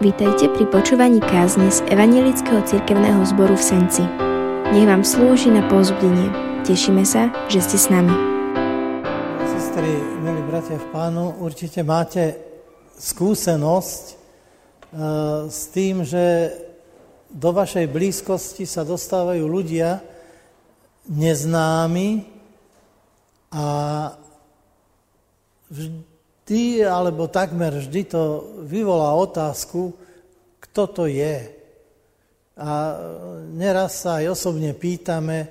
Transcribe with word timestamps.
Vítajte 0.00 0.48
pri 0.56 0.64
počúvaní 0.72 1.20
kázne 1.20 1.68
z 1.68 1.84
Evangelického 1.92 2.64
cirkevného 2.64 3.20
zboru 3.28 3.52
v 3.52 3.60
Senci. 3.60 4.00
Nech 4.72 4.88
vám 4.88 5.04
slúži 5.04 5.52
na 5.52 5.60
pozbudenie. 5.68 6.32
Tešíme 6.64 7.04
sa, 7.04 7.28
že 7.52 7.60
ste 7.60 7.76
s 7.76 7.92
nami. 7.92 8.08
Sestry, 9.44 9.92
milí 10.24 10.40
bratia 10.48 10.80
v 10.80 10.88
pánu, 10.88 11.36
určite 11.44 11.84
máte 11.84 12.32
skúsenosť 12.96 14.04
uh, 14.08 14.16
s 15.52 15.68
tým, 15.68 16.00
že 16.00 16.48
do 17.28 17.52
vašej 17.52 17.84
blízkosti 17.92 18.64
sa 18.64 18.88
dostávajú 18.88 19.44
ľudia 19.44 20.00
neznámi 21.12 22.24
a 23.52 23.64
vždy, 25.68 26.09
alebo 26.82 27.30
takmer 27.30 27.78
vždy 27.78 28.02
to 28.10 28.22
vyvolá 28.66 29.14
otázku, 29.14 29.94
kto 30.58 30.82
to 30.90 31.04
je. 31.06 31.46
A 32.58 32.98
neraz 33.54 34.02
sa 34.02 34.18
aj 34.18 34.34
osobne 34.34 34.74
pýtame, 34.74 35.46
e, 35.46 35.48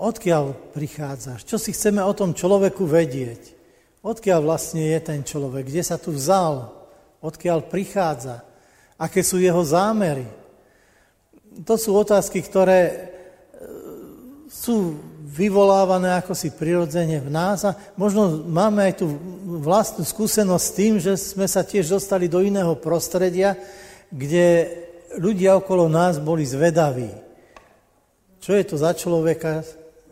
odkiaľ 0.00 0.72
prichádzaš, 0.72 1.44
čo 1.44 1.60
si 1.60 1.76
chceme 1.76 2.00
o 2.00 2.16
tom 2.16 2.32
človeku 2.32 2.88
vedieť, 2.88 3.52
odkiaľ 4.00 4.40
vlastne 4.40 4.88
je 4.88 5.00
ten 5.04 5.20
človek, 5.20 5.68
kde 5.68 5.82
sa 5.84 6.00
tu 6.00 6.16
vzal, 6.16 6.72
odkiaľ 7.20 7.68
prichádza, 7.68 8.40
aké 8.96 9.20
sú 9.20 9.36
jeho 9.36 9.60
zámery. 9.60 10.24
To 11.68 11.76
sú 11.76 11.92
otázky, 11.92 12.40
ktoré 12.40 12.80
e, 12.88 12.96
sú 14.48 14.96
vyvolávané 15.30 16.18
ako 16.18 16.34
si 16.34 16.50
prirodzene 16.50 17.22
v 17.22 17.30
nás 17.30 17.62
a 17.62 17.78
možno 17.94 18.42
máme 18.50 18.90
aj 18.90 18.94
tú 18.98 19.06
vlastnú 19.62 20.02
skúsenosť 20.02 20.64
s 20.66 20.74
tým, 20.74 20.92
že 20.98 21.12
sme 21.14 21.46
sa 21.46 21.62
tiež 21.62 21.86
dostali 21.86 22.26
do 22.26 22.42
iného 22.42 22.74
prostredia, 22.74 23.54
kde 24.10 24.66
ľudia 25.14 25.54
okolo 25.54 25.86
nás 25.86 26.18
boli 26.18 26.42
zvedaví. 26.42 27.14
Čo 28.42 28.58
je 28.58 28.64
to 28.66 28.74
za 28.74 28.90
človeka? 28.90 29.62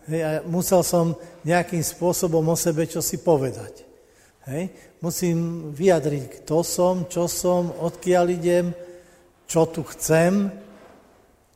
Hej, 0.06 0.20
a 0.22 0.30
musel 0.46 0.86
som 0.86 1.18
nejakým 1.42 1.82
spôsobom 1.82 2.44
o 2.46 2.56
sebe 2.56 2.86
čo 2.86 3.02
si 3.02 3.18
povedať. 3.18 3.82
Hej. 4.48 4.70
Musím 5.02 5.70
vyjadriť, 5.74 6.42
kto 6.42 6.62
som, 6.62 6.94
čo 7.10 7.26
som, 7.26 7.74
odkiaľ 7.74 8.26
idem, 8.32 8.66
čo 9.48 9.66
tu 9.66 9.82
chcem 9.96 10.48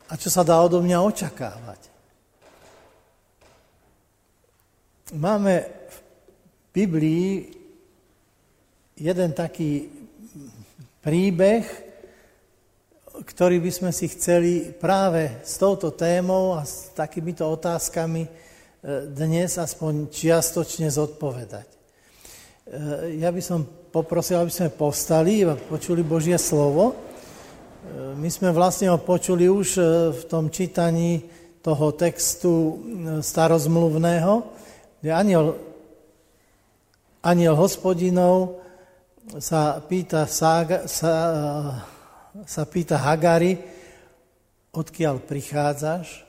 a 0.09 0.13
čo 0.17 0.29
sa 0.29 0.43
dá 0.43 0.61
odo 0.61 0.81
mňa 0.81 0.99
očakávať. 1.01 1.92
Máme 5.13 5.69
v 5.93 5.97
Biblii 6.73 7.53
jeden 8.97 9.31
taký 9.37 9.93
príbeh, 11.05 11.69
ktorý 13.21 13.61
by 13.61 13.71
sme 13.77 13.91
si 13.93 14.09
chceli 14.09 14.73
práve 14.73 15.37
s 15.45 15.61
touto 15.61 15.93
témou 15.93 16.57
a 16.57 16.65
s 16.65 16.97
takýmito 16.97 17.45
otázkami 17.45 18.25
e, 18.25 18.31
dnes 19.13 19.61
aspoň 19.61 20.09
čiastočne 20.09 20.89
zodpovedať. 20.89 21.69
E, 21.69 21.77
ja 23.21 23.29
by 23.29 23.43
som 23.45 23.69
poprosil, 23.69 24.41
aby 24.41 24.49
sme 24.49 24.73
povstali 24.73 25.45
a 25.45 25.61
počuli 25.61 26.01
Božie 26.01 26.41
slovo. 26.41 26.89
E, 26.89 28.17
my 28.17 28.33
sme 28.33 28.49
vlastne 28.49 28.89
ho 28.89 28.97
počuli 28.97 29.45
už 29.45 29.77
v 30.17 30.23
tom 30.25 30.49
čítaní 30.49 31.21
toho 31.61 31.93
textu 31.93 32.81
starozmluvného, 33.21 34.63
kde 35.03 35.11
aniel, 35.11 35.59
aniel 37.27 37.59
hospodinov 37.59 38.63
sa 39.43 39.83
pýta, 39.83 40.31
sa, 40.31 40.63
sa, 40.87 41.15
sa 42.47 42.63
pýta 42.71 43.03
Hagari, 43.03 43.59
odkiaľ 44.71 45.19
prichádzaš 45.27 46.23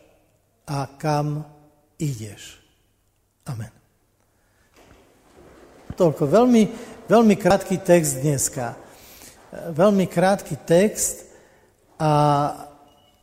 a 0.65 0.89
kam 0.97 1.45
ideš. 2.01 2.57
Amen. 3.45 3.69
Toľko. 5.93 6.25
Veľmi, 6.25 6.63
veľmi 7.05 7.35
krátky 7.37 7.77
text 7.77 8.25
dneska. 8.25 8.73
Veľmi 9.69 10.09
krátky 10.09 10.57
text 10.65 11.29
a 12.01 12.09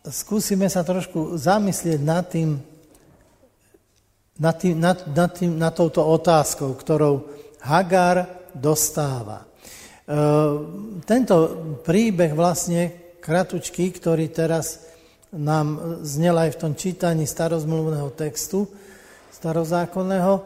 skúsime 0.06 0.70
sa 0.70 0.86
trošku 0.86 1.34
zamyslieť 1.34 2.00
nad 2.06 2.22
tým, 2.30 2.69
nad, 4.40 4.56
tým, 4.56 4.80
nad, 4.80 5.04
nad, 5.12 5.30
tým, 5.36 5.52
nad 5.60 5.76
touto 5.76 6.00
otázkou, 6.00 6.72
ktorou 6.72 7.28
Hagar 7.60 8.48
dostáva. 8.56 9.44
E, 9.44 9.46
tento 11.04 11.36
príbeh 11.84 12.32
vlastne 12.32 13.12
kratučký, 13.20 13.92
ktorý 14.00 14.32
teraz 14.32 14.88
nám 15.30 16.00
znel 16.02 16.34
aj 16.40 16.56
v 16.56 16.60
tom 16.60 16.72
čítaní 16.74 17.28
starozmluvného 17.28 18.10
textu, 18.16 18.64
starozákonného, 19.30 20.40
e, 20.40 20.42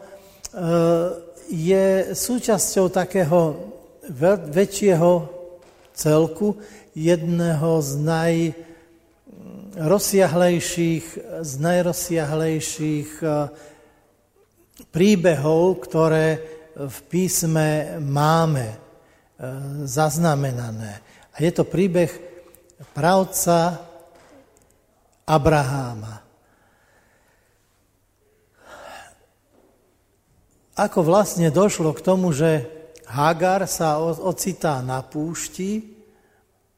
je 1.45 2.11
súčasťou 2.11 2.91
takého 2.91 3.71
väčšieho 4.51 5.29
celku, 5.95 6.59
jedného 6.95 7.81
z 7.81 7.91
najrozsiahlejších, 9.79 11.05
z 11.43 11.53
najrozsiahlejších 11.59 13.09
e, 13.23 13.27
príbehov, 14.95 15.83
ktoré 15.83 16.39
v 16.79 16.97
písme 17.11 17.99
máme 17.99 18.63
e, 18.71 18.77
zaznamenané. 19.83 21.03
A 21.35 21.43
je 21.43 21.51
to 21.51 21.67
príbeh 21.67 22.07
pravca 22.95 23.75
Abraháma. 25.27 26.23
Ako 30.79 31.03
vlastne 31.03 31.51
došlo 31.51 31.91
k 31.91 32.03
tomu, 32.03 32.31
že 32.31 32.67
Hagar 33.07 33.67
sa 33.67 33.99
ocitá 33.99 34.79
na 34.79 35.03
púšti, 35.03 35.95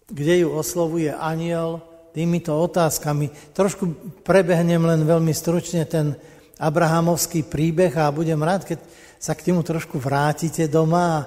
kde 0.10 0.46
ju 0.46 0.54
oslovuje 0.54 1.10
aniel 1.14 1.82
týmito 2.14 2.54
otázkami. 2.54 3.54
Trošku 3.54 4.18
prebehnem 4.26 4.82
len 4.82 5.02
veľmi 5.06 5.34
stručne 5.34 5.86
ten 5.86 6.18
abrahamovský 6.58 7.46
príbeh 7.46 7.94
a 7.98 8.10
budem 8.10 8.42
rád, 8.42 8.66
keď 8.66 8.80
sa 9.18 9.34
k 9.34 9.50
tomu 9.50 9.62
trošku 9.62 9.98
vrátite 9.98 10.70
doma 10.70 11.22
e, 11.22 11.26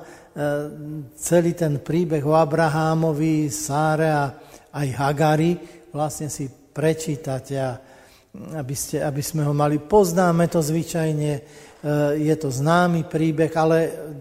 celý 1.19 1.55
ten 1.55 1.79
príbeh 1.83 2.23
o 2.23 2.35
Abrahámovi, 2.35 3.51
Sáre 3.51 4.11
a 4.11 4.31
aj 4.71 4.89
Hagari 4.95 5.59
vlastne 5.91 6.31
si 6.31 6.47
prečítate, 6.51 7.59
aby, 8.55 8.75
ste, 8.79 9.03
aby 9.03 9.23
sme 9.23 9.43
ho 9.43 9.51
mali. 9.51 9.83
Poznáme 9.83 10.47
to 10.47 10.63
zvyčajne, 10.63 11.33
e, 11.35 11.43
je 12.19 12.35
to 12.39 12.51
známy 12.51 13.07
príbeh, 13.07 13.51
ale 13.59 13.79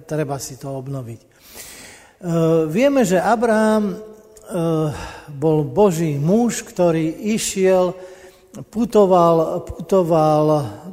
treba 0.10 0.42
si 0.42 0.58
to 0.58 0.74
obnoviť. 0.78 1.20
E, 1.22 1.28
vieme, 2.70 3.02
že 3.06 3.22
Abraham 3.22 4.10
bol 5.30 5.62
Boží 5.62 6.18
muž, 6.18 6.66
ktorý 6.66 7.38
išiel 7.38 7.94
putoval, 8.68 9.64
putoval 9.64 10.46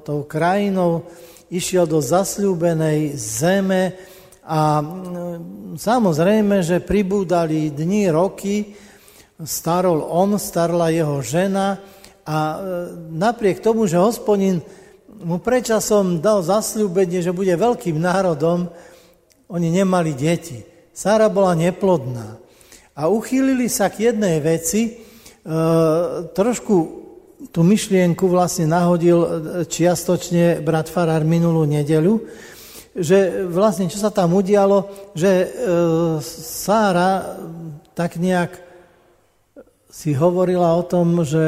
tou 0.06 0.22
krajinou, 0.22 1.02
išiel 1.50 1.86
do 1.86 1.98
zasľúbenej 1.98 3.18
zeme 3.18 3.94
a 4.46 4.78
mm, 4.78 5.74
samozrejme, 5.78 6.62
že 6.62 6.82
pribúdali 6.82 7.74
dni, 7.74 8.10
roky, 8.14 8.74
starol 9.42 10.06
on, 10.06 10.38
starla 10.38 10.94
jeho 10.94 11.18
žena 11.22 11.82
a 12.22 12.36
e, 12.38 12.56
napriek 13.10 13.58
tomu, 13.58 13.90
že 13.90 13.98
hospodin 13.98 14.62
mu 15.16 15.42
predčasom 15.42 16.22
dal 16.22 16.46
zasľúbenie, 16.46 17.24
že 17.24 17.34
bude 17.34 17.52
veľkým 17.54 17.98
národom, 17.98 18.70
oni 19.46 19.68
nemali 19.70 20.14
deti. 20.14 20.62
Sára 20.90 21.30
bola 21.30 21.54
neplodná. 21.54 22.38
A 22.96 23.06
uchýlili 23.06 23.68
sa 23.70 23.92
k 23.92 24.10
jednej 24.10 24.42
veci, 24.42 24.82
e, 24.86 24.90
trošku 26.34 27.05
tú 27.52 27.60
myšlienku 27.60 28.24
vlastne 28.28 28.64
nahodil 28.68 29.18
e, 29.20 29.28
čiastočne 29.68 30.64
brat 30.64 30.88
Farár 30.88 31.22
minulú 31.22 31.68
nedeľu, 31.68 32.24
že 32.96 33.44
vlastne 33.44 33.92
čo 33.92 34.00
sa 34.00 34.08
tam 34.08 34.32
udialo, 34.32 35.12
že 35.12 35.30
e, 35.30 35.46
Sára 36.24 37.36
tak 37.92 38.16
nejak 38.16 38.64
si 39.96 40.12
hovorila 40.12 40.76
o 40.76 40.84
tom, 40.84 41.24
že 41.24 41.40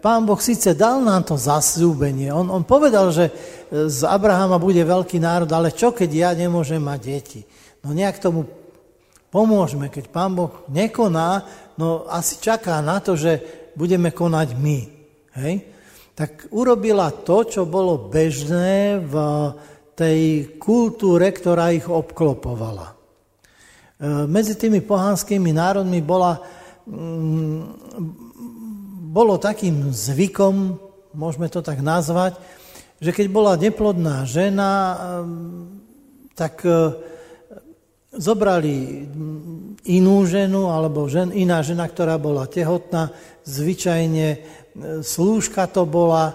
pán 0.00 0.24
Boh 0.24 0.40
síce 0.40 0.72
dal 0.72 1.04
nám 1.04 1.28
to 1.28 1.36
zasľúbenie. 1.36 2.32
On, 2.32 2.48
on 2.48 2.64
povedal, 2.64 3.12
že 3.12 3.28
z 3.68 4.00
Abrahama 4.08 4.56
bude 4.56 4.80
veľký 4.80 5.20
národ, 5.20 5.52
ale 5.52 5.68
čo 5.76 5.92
keď 5.92 6.08
ja 6.08 6.30
nemôžem 6.32 6.80
mať 6.80 7.00
deti? 7.04 7.40
No 7.84 7.92
nejak 7.92 8.16
tomu 8.16 8.48
pomôžeme, 9.28 9.92
keď 9.92 10.08
pán 10.08 10.32
Boh 10.32 10.64
nekoná, 10.72 11.44
no 11.76 12.08
asi 12.08 12.40
čaká 12.40 12.80
na 12.80 13.04
to, 13.04 13.20
že 13.20 13.44
budeme 13.76 14.08
konať 14.08 14.56
my. 14.56 14.99
Hej? 15.38 15.54
Tak 16.16 16.50
urobila 16.50 17.12
to, 17.12 17.46
čo 17.46 17.62
bolo 17.68 18.10
bežné 18.10 18.98
v 18.98 19.14
tej 19.94 20.20
kultúre, 20.56 21.28
ktorá 21.30 21.70
ich 21.76 21.84
obklopovala. 21.84 22.96
medzi 24.32 24.56
tými 24.56 24.80
pohanskými 24.80 25.52
národmi 25.52 26.00
bola, 26.00 26.40
mm, 26.88 27.60
bolo 29.12 29.36
takým 29.36 29.92
zvykom, 29.92 30.80
môžeme 31.12 31.52
to 31.52 31.60
tak 31.60 31.84
nazvať, 31.84 32.40
že 32.96 33.12
keď 33.12 33.26
bola 33.28 33.60
neplodná 33.60 34.24
žena, 34.24 34.96
tak 36.32 36.64
zobrali 38.10 39.06
inú 39.86 40.26
ženu, 40.26 40.68
alebo 40.68 41.06
žen, 41.06 41.30
iná 41.30 41.62
žena, 41.62 41.86
ktorá 41.86 42.18
bola 42.18 42.44
tehotná, 42.50 43.14
zvyčajne 43.46 44.28
e, 44.34 44.38
slúžka 45.00 45.66
to 45.66 45.86
bola 45.86 46.30
e, 46.30 46.34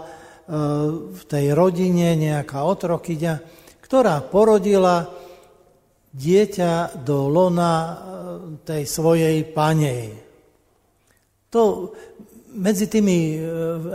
v 1.12 1.22
tej 1.26 1.56
rodine, 1.56 2.16
nejaká 2.20 2.64
otrokyňa, 2.64 3.34
ktorá 3.80 4.22
porodila 4.26 5.08
dieťa 6.16 7.04
do 7.04 7.28
lona 7.32 7.74
e, 7.76 7.96
tej 8.64 8.84
svojej 8.88 9.44
panej. 9.52 10.16
To 11.52 11.92
medzi 12.56 12.88
tými, 12.88 13.36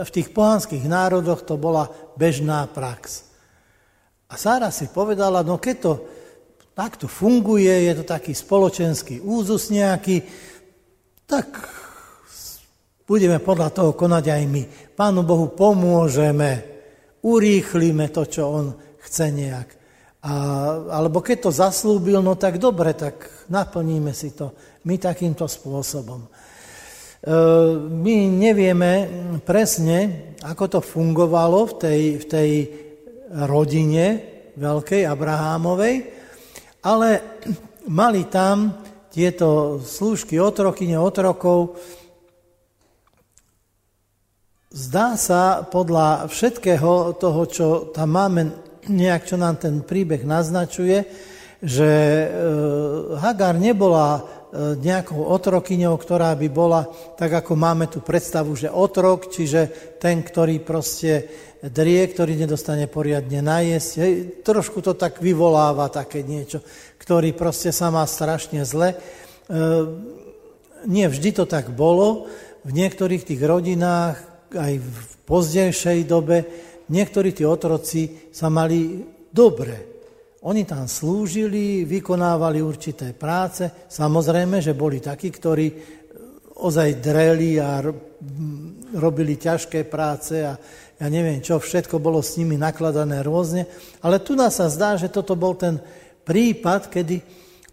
v 0.05 0.09
tých 0.13 0.29
pohanských 0.37 0.85
národoch 0.85 1.41
to 1.41 1.57
bola 1.57 1.89
bežná 2.13 2.69
prax. 2.69 3.25
A 4.29 4.37
Sára 4.37 4.69
si 4.69 4.85
povedala, 4.85 5.41
no 5.41 5.57
keď 5.57 5.75
to 5.81 5.93
tak 6.71 6.95
to 6.97 7.07
funguje, 7.07 7.67
je 7.69 7.93
to 7.99 8.05
taký 8.07 8.31
spoločenský 8.31 9.19
úzus 9.19 9.67
nejaký, 9.69 10.23
tak 11.27 11.51
budeme 13.05 13.37
podľa 13.41 13.69
toho 13.71 13.91
konať 13.93 14.25
aj 14.31 14.43
my. 14.47 14.63
Pánu 14.95 15.21
Bohu 15.25 15.51
pomôžeme, 15.51 16.49
urýchlime 17.21 18.09
to, 18.09 18.25
čo 18.25 18.43
On 18.49 18.67
chce 19.01 19.33
nejak. 19.33 19.69
A, 20.21 20.33
alebo 21.01 21.25
keď 21.25 21.49
to 21.49 21.51
zaslúbil, 21.51 22.21
no 22.21 22.37
tak 22.37 22.61
dobre, 22.61 22.93
tak 22.93 23.25
naplníme 23.49 24.13
si 24.13 24.37
to 24.37 24.53
my 24.85 25.01
takýmto 25.01 25.49
spôsobom. 25.49 26.21
E, 26.25 26.29
my 27.89 28.15
nevieme 28.29 28.91
presne, 29.41 30.29
ako 30.45 30.77
to 30.77 30.79
fungovalo 30.85 31.69
v 31.69 31.73
tej, 31.73 32.01
v 32.21 32.25
tej 32.29 32.51
rodine 33.49 34.05
veľkej 34.57 35.09
Abrahámovej, 35.09 35.95
ale 36.85 37.09
mali 38.01 38.29
tam 38.29 38.77
tieto 39.11 39.81
slúžky 39.83 40.39
otrokyne, 40.39 40.95
otrokov. 40.95 41.75
Zdá 44.71 45.19
sa 45.19 45.67
podľa 45.67 46.31
všetkého 46.31 47.19
toho, 47.19 47.41
čo 47.43 47.67
tam 47.91 48.15
máme, 48.15 48.55
nejak 48.87 49.27
čo 49.27 49.35
nám 49.35 49.59
ten 49.59 49.83
príbeh 49.83 50.23
naznačuje, 50.23 51.03
že 51.59 51.91
e, 51.91 52.27
Hagar 53.19 53.59
nebola 53.59 54.07
e, 54.15 54.21
nejakou 54.79 55.27
otrokyňou, 55.27 55.91
ktorá 55.99 56.31
by 56.39 56.47
bola, 56.47 56.87
tak 57.19 57.43
ako 57.43 57.51
máme 57.59 57.91
tu 57.91 57.99
predstavu, 57.99 58.55
že 58.55 58.71
otrok, 58.71 59.27
čiže 59.27 59.67
ten, 59.99 60.23
ktorý 60.23 60.63
proste 60.63 61.27
drie, 61.59 62.07
ktorý 62.07 62.39
nedostane 62.39 62.87
poriadne 62.87 63.43
najesť. 63.43 63.91
Hej, 63.99 64.13
trošku 64.39 64.79
to 64.79 64.95
tak 64.95 65.19
vyvoláva 65.19 65.91
také 65.91 66.23
niečo, 66.23 66.63
ktorý 66.95 67.35
proste 67.35 67.75
sa 67.75 67.91
má 67.91 68.07
strašne 68.07 68.63
zle. 68.63 68.95
E, 68.95 68.97
nie 70.87 71.11
vždy 71.11 71.35
to 71.35 71.43
tak 71.43 71.75
bolo. 71.75 72.31
V 72.63 72.71
niektorých 72.71 73.27
tých 73.27 73.41
rodinách, 73.43 74.30
aj 74.55 74.73
v 74.79 74.97
pozdejšej 75.23 75.99
dobe, 76.07 76.37
niektorí 76.91 77.31
tí 77.31 77.47
otroci 77.47 78.31
sa 78.31 78.51
mali 78.51 79.03
dobre. 79.31 79.91
Oni 80.41 80.65
tam 80.65 80.89
slúžili, 80.89 81.85
vykonávali 81.85 82.65
určité 82.65 83.13
práce. 83.13 83.69
Samozrejme, 83.87 84.57
že 84.57 84.73
boli 84.73 84.97
takí, 84.97 85.29
ktorí 85.29 85.67
ozaj 86.61 86.97
dreli 86.97 87.61
a 87.61 87.81
robili 88.97 89.37
ťažké 89.37 89.85
práce 89.85 90.41
a 90.41 90.57
ja 91.01 91.07
neviem 91.09 91.41
čo, 91.41 91.57
všetko 91.57 91.97
bolo 91.97 92.21
s 92.21 92.37
nimi 92.37 92.61
nakladané 92.61 93.25
rôzne, 93.25 93.65
ale 94.05 94.21
tu 94.21 94.37
nás 94.37 94.61
sa 94.61 94.69
zdá, 94.69 94.93
že 94.93 95.09
toto 95.09 95.33
bol 95.33 95.57
ten 95.57 95.81
prípad, 96.21 96.93
kedy 96.93 97.17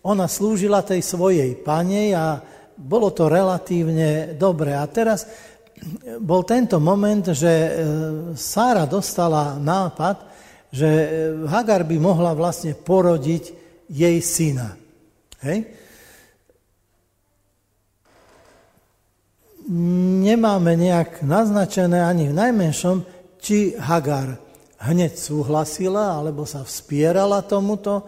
ona 0.00 0.24
slúžila 0.24 0.80
tej 0.80 1.04
svojej 1.04 1.52
pane 1.60 2.16
a 2.16 2.40
bolo 2.78 3.12
to 3.12 3.28
relatívne 3.28 4.38
dobre. 4.38 4.72
A 4.72 4.86
teraz 4.88 5.28
bol 6.20 6.42
tento 6.42 6.78
moment, 6.82 7.22
že 7.32 7.50
e, 7.50 7.70
Sára 8.34 8.84
dostala 8.84 9.56
nápad, 9.56 10.16
že 10.68 10.88
e, 10.88 11.06
Hagar 11.48 11.84
by 11.84 11.96
mohla 11.96 12.32
vlastne 12.36 12.76
porodiť 12.76 13.44
jej 13.88 14.16
syna. 14.20 14.76
Hej? 15.40 15.68
Nemáme 20.24 20.76
nejak 20.80 21.20
naznačené 21.24 22.00
ani 22.00 22.32
v 22.32 22.38
najmenšom, 22.38 22.96
či 23.38 23.76
Hagar 23.76 24.40
hneď 24.78 25.18
súhlasila, 25.18 26.16
alebo 26.16 26.46
sa 26.46 26.62
vspierala 26.62 27.42
tomuto, 27.44 28.06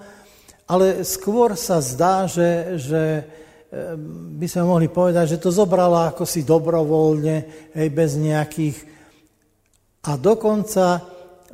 ale 0.70 1.02
skôr 1.02 1.58
sa 1.58 1.82
zdá, 1.82 2.30
že, 2.30 2.78
že 2.78 3.02
by 3.70 4.46
sme 4.50 4.62
mohli 4.66 4.90
povedať, 4.90 5.38
že 5.38 5.42
to 5.42 5.54
zobrala 5.54 6.10
ako 6.10 6.26
si 6.26 6.42
dobrovoľne, 6.42 7.36
hej, 7.78 7.88
bez 7.94 8.18
nejakých... 8.18 8.76
A 10.10 10.18
dokonca 10.18 11.06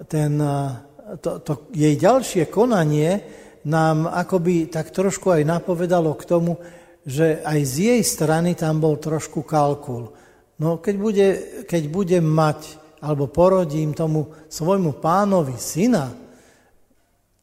ten, 0.08 0.40
eh, 0.40 1.16
to, 1.20 1.44
to 1.44 1.52
jej 1.76 1.92
ďalšie 1.92 2.48
konanie 2.48 3.20
nám 3.68 4.08
akoby 4.08 4.72
tak 4.72 4.94
trošku 4.94 5.28
aj 5.28 5.42
napovedalo 5.44 6.14
k 6.16 6.24
tomu, 6.24 6.56
že 7.04 7.42
aj 7.44 7.60
z 7.66 7.74
jej 7.92 8.02
strany 8.02 8.56
tam 8.56 8.80
bol 8.80 8.96
trošku 8.96 9.44
kalkul. 9.44 10.14
No 10.56 10.80
keď 10.80 10.94
bude, 10.96 11.28
keď 11.68 11.82
bude 11.92 12.18
mať 12.24 12.80
alebo 13.04 13.28
porodím 13.28 13.92
tomu 13.92 14.32
svojmu 14.48 14.98
pánovi 15.04 15.60
syna, 15.60 16.16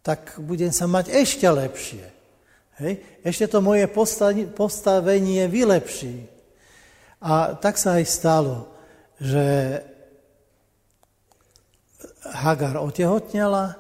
tak 0.02 0.36
budem 0.42 0.74
sa 0.74 0.90
mať 0.90 1.14
ešte 1.14 1.46
lepšie. 1.46 2.13
Hej? 2.82 3.22
Ešte 3.22 3.46
to 3.50 3.60
moje 3.62 3.86
postavenie 4.56 5.46
vylepší. 5.46 6.26
A 7.24 7.56
tak 7.56 7.78
sa 7.78 8.02
aj 8.02 8.06
stalo, 8.10 8.72
že 9.22 9.80
Hagar 12.24 12.80
otehotnela 12.80 13.78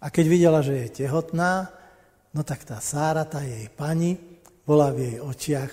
a 0.00 0.06
keď 0.08 0.24
videla, 0.26 0.60
že 0.64 0.86
je 0.86 1.04
tehotná, 1.06 1.70
no 2.32 2.40
tak 2.42 2.64
tá 2.64 2.80
Sára, 2.82 3.24
tá 3.28 3.44
jej 3.44 3.68
pani, 3.72 4.16
bola 4.66 4.90
v 4.90 4.98
jej 5.06 5.16
očiach 5.22 5.72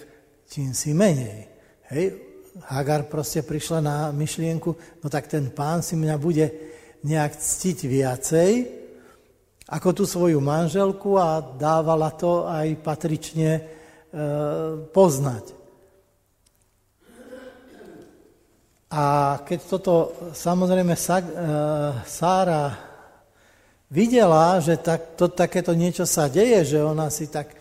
čím 0.54 0.70
si 0.78 0.94
menej. 0.94 1.50
Hej? 1.90 2.06
Hagar 2.70 3.10
proste 3.10 3.42
prišla 3.42 3.82
na 3.82 3.96
myšlienku, 4.14 5.02
no 5.02 5.08
tak 5.10 5.26
ten 5.26 5.50
pán 5.50 5.82
si 5.82 5.98
mňa 5.98 6.16
bude 6.22 6.46
nejak 7.02 7.34
ctiť 7.34 7.78
viacej 7.90 8.52
ako 9.74 9.90
tú 9.90 10.04
svoju 10.06 10.38
manželku 10.38 11.18
a 11.18 11.42
dávala 11.42 12.14
to 12.14 12.46
aj 12.46 12.78
patrične 12.86 13.52
e, 13.58 13.62
poznať. 14.94 15.58
A 18.94 19.38
keď 19.42 19.60
toto 19.66 20.14
samozrejme 20.38 20.94
sa, 20.94 21.18
e, 21.18 21.26
Sára 22.06 22.78
videla, 23.90 24.62
že 24.62 24.78
tak, 24.78 25.18
to, 25.18 25.26
takéto 25.26 25.74
niečo 25.74 26.06
sa 26.06 26.30
deje, 26.30 26.78
že 26.78 26.80
ona 26.86 27.10
si 27.10 27.26
tak 27.26 27.58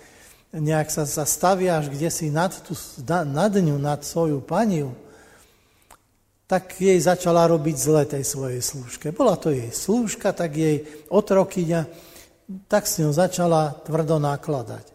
nejak 0.53 0.93
sa, 0.93 1.09
sa 1.09 1.25
staviaš 1.25 1.89
kde 1.89 2.13
si 2.13 2.29
nad, 2.29 2.53
nad 3.09 3.53
ňu, 3.57 3.81
nad 3.81 4.05
svoju 4.05 4.45
paniu, 4.45 4.93
tak 6.47 6.77
jej 6.77 6.99
začala 7.01 7.49
robiť 7.49 7.77
zle 7.77 8.03
tej 8.05 8.25
svojej 8.27 8.61
slúžke. 8.61 9.09
Bola 9.15 9.41
to 9.41 9.49
jej 9.49 9.73
slúžka, 9.73 10.37
tak 10.37 10.57
jej 10.59 10.85
otrokyňa, 11.09 11.89
tak 12.69 12.85
s 12.85 13.01
ňou 13.01 13.13
začala 13.15 13.73
tvrdo 13.87 14.21
nakladať. 14.21 14.93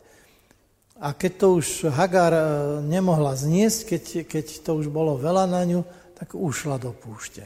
A 0.97 1.13
keď 1.13 1.31
to 1.37 1.47
už 1.61 1.93
Hagar 1.93 2.33
e, 2.33 2.43
nemohla 2.81 3.37
zniesť, 3.37 3.79
keď, 3.85 4.03
keď 4.25 4.45
to 4.65 4.71
už 4.81 4.89
bolo 4.89 5.13
veľa 5.13 5.45
na 5.45 5.61
ňu, 5.61 5.85
tak 6.17 6.33
ušla 6.33 6.81
do 6.81 6.89
púšte. 6.89 7.45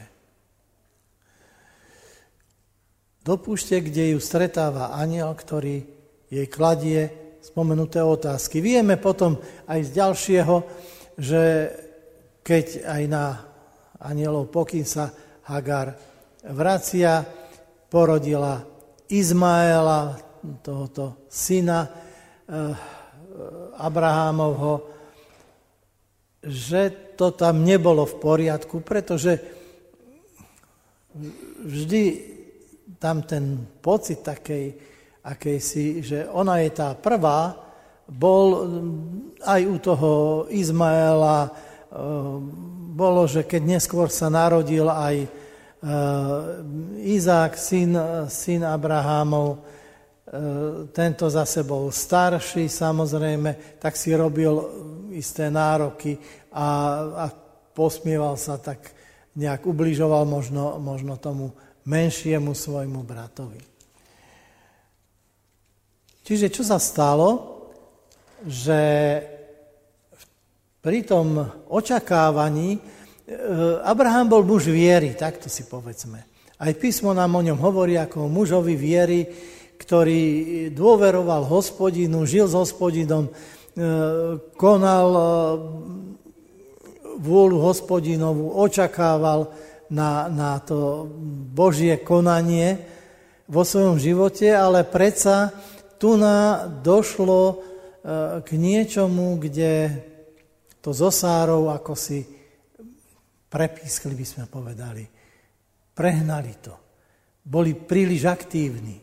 Do 3.22 3.36
púšte, 3.36 3.76
kde 3.78 4.16
ju 4.16 4.18
stretáva 4.24 4.96
aniel, 4.96 5.30
ktorý 5.36 5.84
jej 6.32 6.48
kladie 6.48 7.12
spomenuté 7.44 8.00
otázky. 8.00 8.64
Vieme 8.64 8.96
potom 8.96 9.36
aj 9.68 9.80
z 9.84 9.90
ďalšieho, 10.00 10.56
že 11.20 11.42
keď 12.40 12.88
aj 12.88 13.02
na 13.06 13.51
anielov 14.02 14.50
pokyn 14.50 14.86
sa 14.86 15.10
Hagar 15.46 15.94
vracia, 16.50 17.22
porodila 17.86 18.62
Izmaela, 19.10 20.18
tohoto 20.62 21.26
syna 21.30 21.86
eh, 21.86 22.74
Abrahámovho, 23.78 24.74
že 26.42 27.14
to 27.14 27.30
tam 27.38 27.62
nebolo 27.62 28.02
v 28.02 28.14
poriadku, 28.18 28.82
pretože 28.82 29.38
vždy 31.62 32.02
tam 32.98 33.22
ten 33.22 33.62
pocit 33.78 34.26
takej 34.26 34.74
akejsi, 35.22 36.02
že 36.02 36.18
ona 36.26 36.58
je 36.66 36.70
tá 36.74 36.98
prvá, 36.98 37.54
bol 38.10 38.66
aj 39.46 39.60
u 39.62 39.76
toho 39.78 40.10
Izmaela, 40.50 41.46
bolo, 42.92 43.22
že 43.28 43.44
keď 43.44 43.62
neskôr 43.76 44.08
sa 44.08 44.32
narodil 44.32 44.88
aj 44.88 45.28
Izák, 47.02 47.52
syn, 47.58 47.92
syn 48.30 48.62
Abrahámov, 48.62 49.60
tento 50.94 51.26
zase 51.28 51.66
bol 51.66 51.90
starší 51.92 52.70
samozrejme, 52.70 53.76
tak 53.82 53.98
si 53.98 54.14
robil 54.14 54.54
isté 55.12 55.52
nároky 55.52 56.16
a, 56.54 56.68
a 57.20 57.26
posmieval 57.76 58.38
sa 58.40 58.56
tak 58.56 58.94
nejak 59.36 59.66
ubližoval 59.68 60.24
možno, 60.24 60.80
možno 60.80 61.20
tomu 61.20 61.52
menšiemu 61.84 62.54
svojmu 62.54 63.02
bratovi. 63.04 63.60
Čiže 66.22 66.46
čo 66.54 66.62
sa 66.62 66.78
stalo? 66.78 67.58
Že 68.46 68.80
pri 70.82 71.06
tom 71.06 71.38
očakávaní 71.70 72.74
e, 72.74 72.78
Abraham 73.86 74.26
bol 74.26 74.42
muž 74.42 74.66
viery, 74.66 75.14
takto 75.14 75.46
si 75.46 75.62
povedzme. 75.62 76.26
Aj 76.58 76.72
písmo 76.74 77.14
nám 77.14 77.38
o 77.38 77.42
ňom 77.46 77.54
hovorí 77.54 77.94
ako 77.94 78.26
mužovi 78.26 78.74
viery, 78.74 79.22
ktorý 79.78 80.22
dôveroval 80.74 81.46
hospodinu, 81.46 82.26
žil 82.26 82.50
s 82.50 82.58
hospodinom, 82.58 83.30
e, 83.30 83.32
konal 84.58 85.08
e, 85.14 85.22
vôľu 87.22 87.62
hospodinovú, 87.62 88.50
očakával 88.58 89.54
na, 89.86 90.26
na 90.26 90.58
to 90.58 91.06
Božie 91.54 92.02
konanie 92.02 92.82
vo 93.46 93.62
svojom 93.62 94.02
živote, 94.02 94.50
ale 94.50 94.82
predsa 94.82 95.54
tu 96.02 96.18
došlo 96.82 97.62
k 98.42 98.50
niečomu, 98.58 99.38
kde 99.38 100.02
to 100.82 100.90
zosárov 100.90 101.70
ako 101.70 101.94
si 101.94 102.26
prepískli, 103.46 104.18
by 104.18 104.26
sme 104.26 104.44
povedali. 104.50 105.06
Prehnali 105.94 106.52
to. 106.58 106.74
Boli 107.46 107.78
príliš 107.78 108.26
aktívni. 108.26 108.98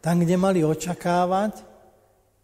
Tam, 0.00 0.24
kde 0.24 0.40
mali 0.40 0.64
očakávať, 0.64 1.60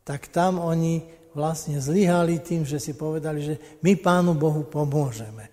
tak 0.05 0.29
tam 0.29 0.61
oni 0.61 1.09
vlastne 1.33 1.81
zlyhali 1.81 2.41
tým, 2.45 2.69
že 2.69 2.77
si 2.77 2.93
povedali, 2.93 3.41
že 3.41 3.55
my 3.81 3.97
Pánu 3.97 4.37
Bohu 4.37 4.69
pomôžeme. 4.69 5.49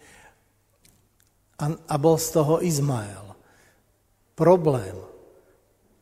A, 1.59 1.65
a 1.71 1.95
bol 1.95 2.19
z 2.19 2.27
toho 2.35 2.59
Izmael. 2.59 3.35
Problém. 4.35 4.99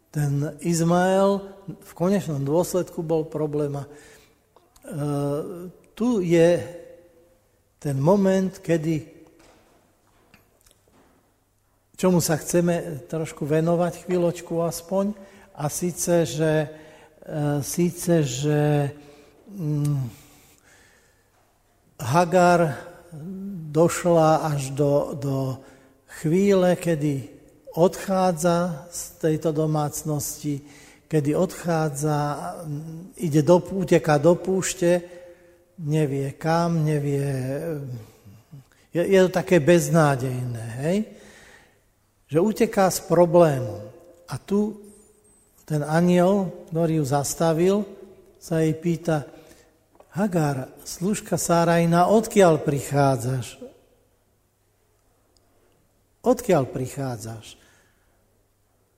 Ten 0.09 0.57
Izmael 0.65 1.41
v 1.69 1.91
konečnom 1.93 2.41
dôsledku 2.41 3.05
bol 3.05 3.29
problém. 3.29 3.77
E, 3.77 3.85
tu 5.93 6.23
je 6.23 6.80
ten 7.81 7.97
moment, 7.97 8.53
kedy 8.61 9.09
čomu 11.97 12.21
sa 12.21 12.37
chceme 12.37 13.01
trošku 13.09 13.49
venovať 13.49 14.05
chvíľočku 14.05 14.53
aspoň, 14.61 15.17
a 15.57 15.65
síce, 15.65 16.29
že, 16.29 16.53
e, 16.61 16.67
síce, 17.65 18.21
že 18.21 18.59
Mm, 19.51 20.09
Hagar 21.99 22.75
došla 23.71 24.35
až 24.35 24.69
do, 24.69 25.11
do 25.13 25.57
chvíle, 26.07 26.75
kedy 26.75 27.27
odchádza 27.75 28.87
z 28.91 29.01
tejto 29.19 29.51
domácnosti, 29.51 30.63
kedy 31.07 31.35
odchádza, 31.35 32.17
mm, 32.63 33.11
ide 33.19 33.43
do, 33.43 33.59
uteká 33.59 34.17
do 34.17 34.39
púšte, 34.39 35.03
nevie 35.77 36.33
kam, 36.35 36.83
nevie... 36.83 37.27
Je, 38.91 39.03
je 39.07 39.19
to 39.23 39.31
také 39.31 39.63
beznádejné, 39.63 40.65
hej? 40.83 40.97
Že 42.27 42.37
uteká 42.39 42.91
z 42.91 42.99
problému. 43.07 43.79
A 44.27 44.35
tu 44.35 44.79
ten 45.63 45.87
aniel, 45.87 46.51
ktorý 46.67 46.99
ju 46.99 47.05
zastavil, 47.07 47.75
sa 48.41 48.59
jej 48.59 48.75
pýta, 48.75 49.23
Hagar, 50.11 50.67
služka 50.83 51.39
Sárajna, 51.39 52.11
odkiaľ 52.11 52.59
prichádzaš? 52.59 53.55
Odkiaľ 56.19 56.67
prichádzaš? 56.67 57.55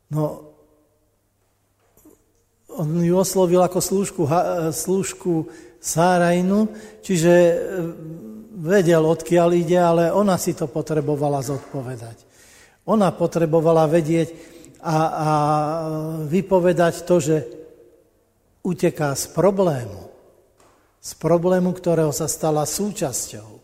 No, 0.10 0.50
on 2.74 2.98
ju 2.98 3.14
oslovil 3.14 3.62
ako 3.62 3.78
služku, 3.78 4.22
služku 4.74 5.54
Sárajnu, 5.84 6.72
čiže 7.04 7.34
e, 7.36 7.56
vedel, 8.64 9.04
odkiaľ 9.04 9.50
ide, 9.52 9.76
ale 9.76 10.04
ona 10.16 10.40
si 10.40 10.56
to 10.56 10.72
potrebovala 10.72 11.44
zodpovedať. 11.44 12.24
Ona 12.88 13.12
potrebovala 13.12 13.92
vedieť 13.92 14.32
a, 14.80 14.96
a 14.96 15.30
vypovedať 16.24 17.04
to, 17.04 17.16
že 17.20 17.36
uteká 18.64 19.12
z 19.12 19.28
problému 19.36 20.14
z 21.04 21.12
problému, 21.20 21.76
ktorého 21.76 22.16
sa 22.16 22.32
stala 22.32 22.64
súčasťou. 22.64 23.50
E, 23.52 23.62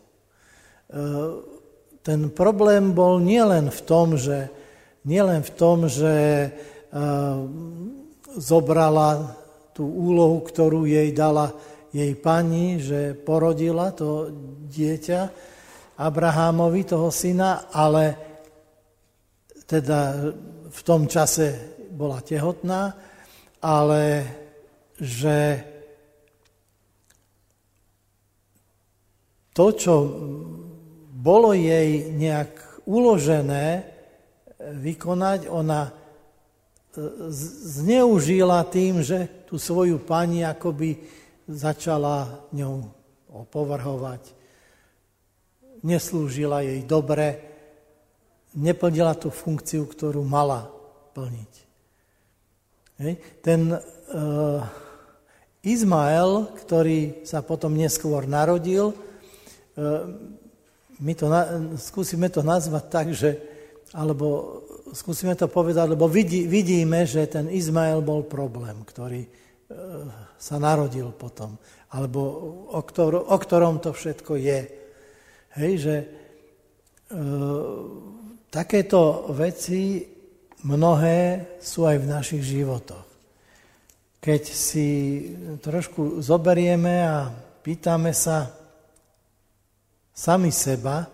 ten 2.04 2.28
problém 2.36 2.92
bol 2.92 3.24
nielen 3.24 3.72
v 3.72 3.80
tom, 3.88 4.20
že, 4.20 4.52
nielen 5.08 5.40
v 5.48 5.52
tom, 5.56 5.88
že 5.88 6.12
e, 6.12 6.50
zobrala 8.36 9.40
tú 9.72 9.88
úlohu, 9.88 10.44
ktorú 10.44 10.84
jej 10.84 11.16
dala 11.16 11.56
jej 11.90 12.14
pani, 12.18 12.78
že 12.78 13.18
porodila 13.18 13.90
to 13.94 14.30
dieťa 14.70 15.22
Abrahámovi, 16.00 16.82
toho 16.88 17.12
syna, 17.12 17.68
ale 17.74 18.16
teda 19.68 20.32
v 20.70 20.82
tom 20.86 21.10
čase 21.10 21.76
bola 21.92 22.24
tehotná, 22.24 22.96
ale 23.60 24.04
že 24.96 25.60
to, 29.52 29.66
čo 29.76 29.94
bolo 31.20 31.52
jej 31.52 32.16
nejak 32.16 32.84
uložené 32.88 33.84
vykonať, 34.60 35.52
ona 35.52 35.92
zneužila 37.76 38.64
tým, 38.72 39.04
že 39.04 39.46
tú 39.46 39.60
svoju 39.60 40.00
pani 40.00 40.48
akoby 40.48 40.96
začala 41.50 42.46
ňou 42.54 42.86
opovrhovať. 43.34 44.38
Neslúžila 45.82 46.62
jej 46.62 46.86
dobre, 46.86 47.42
neplnila 48.54 49.18
tú 49.18 49.34
funkciu, 49.34 49.90
ktorú 49.90 50.22
mala 50.22 50.70
plniť. 51.18 51.54
Ten 53.42 53.74
uh, 53.74 54.62
Izmael, 55.66 56.52
ktorý 56.62 57.26
sa 57.26 57.42
potom 57.42 57.74
neskôr 57.74 58.28
narodil, 58.28 58.94
Ehm, 59.80 60.36
my 61.00 61.14
to, 61.16 61.32
skúsime 61.80 62.28
to 62.28 62.44
nazvať 62.44 62.84
tak, 62.92 63.08
že, 63.16 63.40
alebo 63.96 64.60
skúsime 64.92 65.32
to 65.32 65.48
povedať, 65.48 65.96
lebo 65.96 66.12
vidí, 66.12 66.44
vidíme, 66.44 67.08
že 67.08 67.24
ten 67.32 67.48
Izmael 67.48 68.04
bol 68.04 68.28
problém, 68.28 68.84
ktorý 68.84 69.24
e, 69.24 69.30
sa 70.40 70.56
narodil 70.58 71.14
potom, 71.14 71.54
alebo 71.94 72.22
o, 72.74 72.82
ktor, 72.82 73.22
o 73.22 73.38
ktorom 73.38 73.78
to 73.78 73.94
všetko 73.94 74.34
je. 74.42 74.60
Hej, 75.62 75.74
že 75.78 75.96
e, 76.02 76.06
takéto 78.50 79.30
veci 79.30 80.02
mnohé 80.66 81.54
sú 81.62 81.86
aj 81.86 81.98
v 82.02 82.10
našich 82.10 82.44
životoch. 82.44 83.06
Keď 84.20 84.42
si 84.44 84.88
trošku 85.62 86.20
zoberieme 86.20 87.06
a 87.06 87.30
pýtame 87.62 88.12
sa, 88.12 88.52
sami 90.12 90.52
seba, 90.52 91.08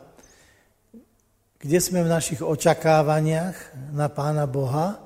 kde 1.61 1.77
sme 1.77 2.01
v 2.01 2.09
našich 2.09 2.41
očakávaniach 2.41 3.53
na 3.93 4.09
Pána 4.09 4.49
Boha, 4.49 5.04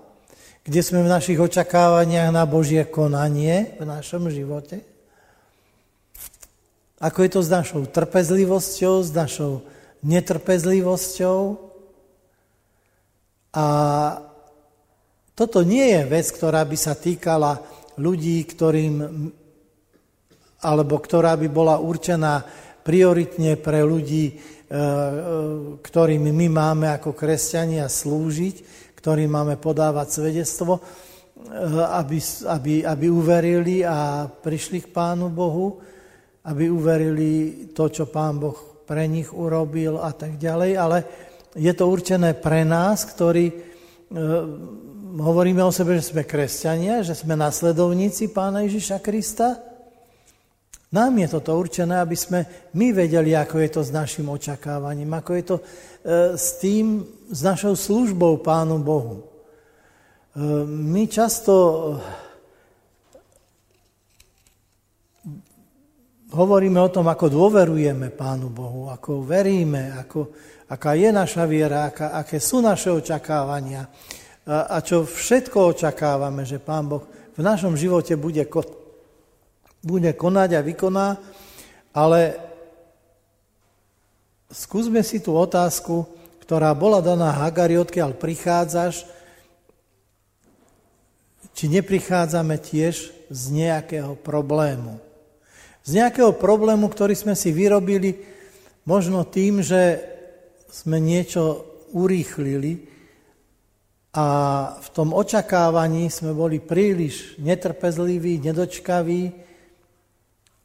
kde 0.69 0.85
sme 0.85 1.01
v 1.01 1.09
našich 1.09 1.41
očakávaniach 1.41 2.29
na 2.29 2.45
Božie 2.45 2.85
konanie 2.85 3.73
v 3.81 3.89
našom 3.89 4.29
živote. 4.29 4.85
Ako 7.01 7.25
je 7.25 7.29
to 7.33 7.41
s 7.41 7.49
našou 7.49 7.89
trpezlivosťou, 7.89 9.01
s 9.01 9.09
našou 9.09 9.65
netrpezlivosťou. 10.05 11.57
A 13.57 13.65
toto 15.33 15.65
nie 15.65 15.89
je 15.89 16.01
vec, 16.05 16.29
ktorá 16.29 16.61
by 16.61 16.77
sa 16.77 16.93
týkala 16.93 17.65
ľudí, 17.97 18.37
ktorým, 18.45 19.25
alebo 20.61 21.01
ktorá 21.01 21.33
by 21.33 21.49
bola 21.49 21.81
určená 21.81 22.45
prioritne 22.85 23.57
pre 23.57 23.81
ľudí, 23.81 24.25
e, 24.29 24.33
e, 24.37 24.81
ktorým 25.81 26.29
my 26.29 26.47
máme 26.53 26.93
ako 26.93 27.17
kresťania 27.17 27.89
slúžiť, 27.89 28.77
ktorým 28.99 29.31
máme 29.31 29.55
podávať 29.55 30.19
svedectvo, 30.19 30.83
aby, 31.95 32.19
aby, 32.51 32.73
aby 32.83 33.05
uverili 33.07 33.87
a 33.87 34.27
prišli 34.27 34.83
k 34.83 34.91
Pánu 34.91 35.31
Bohu, 35.31 35.79
aby 36.43 36.67
uverili 36.67 37.31
to, 37.71 37.87
čo 37.87 38.11
Pán 38.11 38.43
Boh 38.43 38.83
pre 38.83 39.07
nich 39.07 39.31
urobil 39.31 40.03
a 40.03 40.11
tak 40.11 40.35
ďalej, 40.35 40.71
ale 40.75 40.97
je 41.55 41.71
to 41.71 41.87
určené 41.87 42.35
pre 42.35 42.67
nás, 42.67 43.07
ktorí 43.07 43.45
e, 43.47 43.55
hovoríme 45.15 45.63
o 45.63 45.71
sebe, 45.71 45.95
že 45.95 46.11
sme 46.11 46.27
kresťania, 46.27 47.05
že 47.05 47.15
sme 47.15 47.39
nasledovníci 47.39 48.35
Pána 48.35 48.67
Ježiša 48.67 48.99
Krista. 48.99 49.68
Nám 50.89 51.21
je 51.21 51.27
toto 51.29 51.53
určené, 51.53 52.01
aby 52.01 52.17
sme 52.17 52.71
my 52.73 52.89
vedeli, 52.89 53.37
ako 53.37 53.61
je 53.61 53.69
to 53.69 53.81
s 53.85 53.93
našim 53.93 54.25
očakávaním, 54.25 55.13
ako 55.13 55.31
je 55.37 55.43
to 55.45 55.55
e, 55.57 55.63
s 56.33 56.57
tým, 56.57 57.05
s 57.29 57.39
našou 57.45 57.77
službou 57.77 58.41
Pánu 58.41 58.81
Bohu. 58.81 59.21
E, 59.21 59.23
my 60.65 61.05
často 61.05 61.53
hovoríme 66.33 66.81
o 66.81 66.89
tom, 66.89 67.05
ako 67.05 67.25
dôverujeme 67.29 68.09
Pánu 68.09 68.49
Bohu, 68.49 68.89
ako 68.89 69.21
veríme, 69.21 69.93
ako, 69.93 70.33
aká 70.73 70.97
je 70.97 71.09
naša 71.13 71.45
viera, 71.45 71.85
aká, 71.93 72.17
aké 72.17 72.41
sú 72.41 72.65
naše 72.65 72.89
očakávania 72.89 73.85
a, 74.49 74.73
a 74.73 74.77
čo 74.81 75.05
všetko 75.05 75.77
očakávame, 75.77 76.49
že 76.49 76.57
Pán 76.57 76.89
Boh 76.89 77.05
v 77.37 77.41
našom 77.45 77.77
živote 77.77 78.17
bude, 78.17 78.41
bude 79.79 80.11
konať 80.15 80.59
a 80.59 80.65
vykoná, 80.65 81.07
ale 81.95 82.35
skúsme 84.51 84.99
si 85.05 85.23
tú 85.23 85.35
otázku, 85.35 86.05
ktorá 86.43 86.73
bola 86.73 86.99
daná 86.99 87.29
Hagari, 87.29 87.77
odkiaľ 87.77 88.17
prichádzaš, 88.17 89.05
či 91.53 91.67
neprichádzame 91.69 92.55
tiež 92.57 93.11
z 93.29 93.41
nejakého 93.51 94.15
problému. 94.15 94.97
Z 95.83 95.99
nejakého 95.99 96.33
problému, 96.35 96.87
ktorý 96.87 97.13
sme 97.15 97.35
si 97.35 97.51
vyrobili 97.51 98.15
možno 98.87 99.27
tým, 99.27 99.61
že 99.61 100.01
sme 100.69 101.01
niečo 101.01 101.65
urýchlili 101.91 102.89
a 104.13 104.25
v 104.81 104.87
tom 104.89 105.13
očakávaní 105.13 106.09
sme 106.09 106.33
boli 106.33 106.57
príliš 106.57 107.37
netrpezliví, 107.37 108.41
nedočkaví 108.41 109.48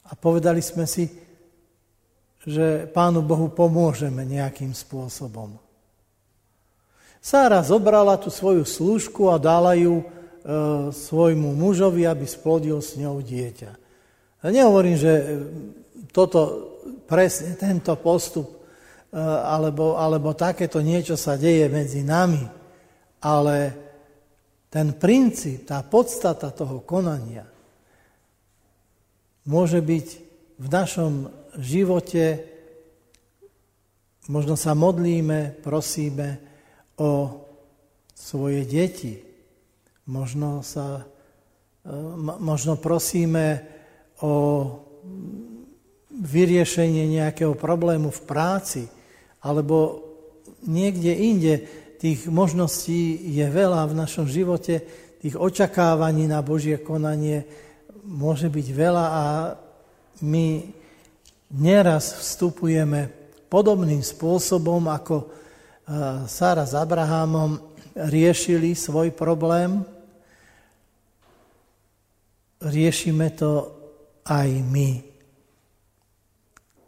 a 0.05 0.13
povedali 0.13 0.61
sme 0.61 0.85
si, 0.85 1.09
že 2.45 2.85
Pánu 2.93 3.25
Bohu 3.25 3.49
pomôžeme 3.49 4.21
nejakým 4.29 4.77
spôsobom. 4.77 5.57
Sára 7.25 7.65
zobrala 7.65 8.21
tú 8.21 8.29
svoju 8.29 8.69
služku 8.69 9.33
a 9.33 9.41
dala 9.41 9.73
ju 9.81 10.05
e, 10.05 10.07
svojmu 10.93 11.57
mužovi, 11.57 12.05
aby 12.05 12.29
splodil 12.29 12.85
s 12.85 13.01
ňou 13.01 13.25
dieťa. 13.25 13.71
Ja 14.45 14.49
nehovorím, 14.53 14.97
že 15.01 15.13
e, 15.17 15.27
toto 16.13 16.41
presne 17.09 17.57
tento 17.57 17.97
postup 17.97 18.53
e, 18.53 19.17
alebo, 19.41 19.97
alebo 19.97 20.37
takéto 20.37 20.85
niečo 20.85 21.17
sa 21.17 21.41
deje 21.41 21.65
medzi 21.73 22.05
nami, 22.05 22.45
ale 23.25 23.57
ten 24.69 24.93
princíp, 24.93 25.65
tá 25.65 25.81
podstata 25.81 26.53
toho 26.53 26.85
konania 26.85 27.54
môže 29.45 29.81
byť 29.81 30.07
v 30.61 30.67
našom 30.69 31.13
živote, 31.61 32.45
možno 34.29 34.55
sa 34.57 34.73
modlíme, 34.73 35.61
prosíme 35.61 36.41
o 36.97 37.43
svoje 38.15 38.65
deti, 38.65 39.21
možno, 40.07 40.63
sa, 40.63 41.05
možno 42.41 42.79
prosíme 42.79 43.67
o 44.23 44.35
vyriešenie 46.15 47.11
nejakého 47.21 47.59
problému 47.59 48.09
v 48.15 48.23
práci 48.23 48.83
alebo 49.43 50.01
niekde 50.65 51.13
inde. 51.13 51.55
Tých 51.99 52.31
možností 52.31 53.33
je 53.33 53.45
veľa 53.49 53.90
v 53.90 53.99
našom 53.99 54.29
živote, 54.29 54.81
tých 55.21 55.37
očakávaní 55.40 56.29
na 56.29 56.45
Božie 56.45 56.81
konanie 56.81 57.45
môže 58.05 58.53
byť 58.53 58.67
veľa 58.71 59.07
a 59.09 59.25
my 60.21 60.47
neraz 61.57 62.14
vstupujeme 62.21 63.09
podobným 63.49 64.05
spôsobom, 64.05 64.87
ako 64.93 65.17
e, 65.21 65.27
Sára 66.29 66.69
s 66.69 66.77
Abrahamom 66.77 67.59
riešili 67.95 68.75
svoj 68.77 69.14
problém. 69.14 69.83
Riešime 72.61 73.29
to 73.37 73.71
aj 74.25 74.49
my. 74.49 74.90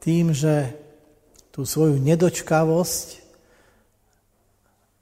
Tým, 0.01 0.31
že 0.33 0.73
tú 1.51 1.67
svoju 1.67 1.99
nedočkavosť 2.01 3.27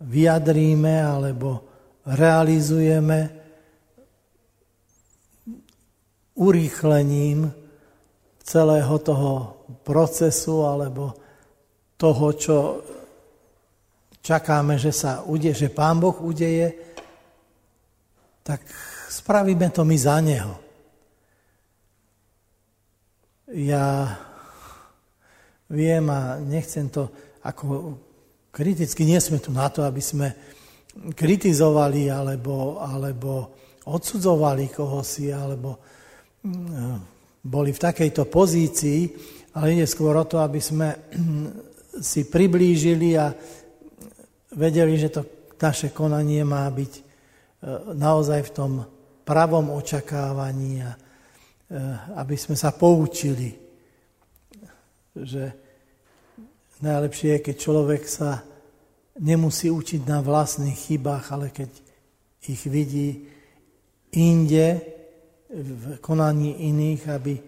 vyjadríme 0.04 1.00
alebo 1.02 1.64
realizujeme 2.04 3.43
urýchlením 6.34 7.50
celého 8.44 8.98
toho 8.98 9.32
procesu 9.86 10.66
alebo 10.66 11.14
toho, 11.96 12.26
čo 12.34 12.56
čakáme, 14.20 14.76
že 14.76 14.92
sa 14.92 15.22
udeje, 15.24 15.68
že 15.68 15.74
Pán 15.74 16.00
Boh 16.00 16.16
udeje, 16.20 16.74
tak 18.44 18.60
spravíme 19.08 19.72
to 19.72 19.84
my 19.88 19.96
za 19.96 20.20
Neho. 20.20 20.54
Ja 23.54 24.12
viem 25.70 26.04
a 26.10 26.36
nechcem 26.42 26.90
to 26.90 27.08
ako 27.44 27.96
kriticky, 28.52 29.04
nie 29.06 29.20
sme 29.20 29.40
tu 29.40 29.52
na 29.52 29.68
to, 29.68 29.84
aby 29.84 30.00
sme 30.00 30.28
kritizovali 30.94 32.08
alebo, 32.08 32.80
alebo 32.80 33.52
odsudzovali 33.88 34.72
koho 34.72 35.04
si, 35.04 35.28
alebo 35.28 35.80
boli 37.44 37.70
v 37.72 37.82
takejto 37.82 38.28
pozícii, 38.28 39.00
ale 39.56 39.76
ide 39.76 39.86
skôr 39.88 40.12
o 40.16 40.28
to, 40.28 40.40
aby 40.40 40.60
sme 40.60 40.88
si 42.12 42.28
priblížili 42.28 43.16
a 43.16 43.32
vedeli, 44.54 44.94
že 45.00 45.08
to 45.08 45.22
naše 45.56 45.96
konanie 45.96 46.44
má 46.44 46.68
byť 46.68 46.92
e, 46.92 47.02
naozaj 47.96 48.40
v 48.44 48.52
tom 48.52 48.72
pravom 49.24 49.72
očakávaní 49.72 50.84
a 50.84 50.92
Eh, 51.74 51.98
aby 52.20 52.36
sme 52.36 52.54
sa 52.54 52.70
poučili, 52.70 53.50
že 55.16 55.50
najlepšie 56.84 57.34
je, 57.34 57.44
keď 57.50 57.56
človek 57.56 58.02
sa 58.04 58.46
nemusí 59.18 59.72
učiť 59.72 60.04
na 60.06 60.20
vlastných 60.22 60.76
chybách, 60.76 61.24
ale 61.34 61.50
keď 61.50 61.72
ich 62.46 62.62
vidí 62.68 63.26
inde, 64.14 64.86
v 65.54 66.02
konaní 66.02 66.66
iných, 66.66 67.02
aby 67.08 67.34
eh, 67.34 67.42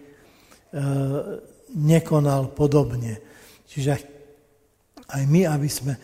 nekonal 1.75 2.55
podobne. 2.55 3.19
Čiže 3.67 3.91
aj 5.11 5.23
my, 5.27 5.41
aby 5.43 5.69
sme... 5.69 5.93
Eh, 5.93 6.01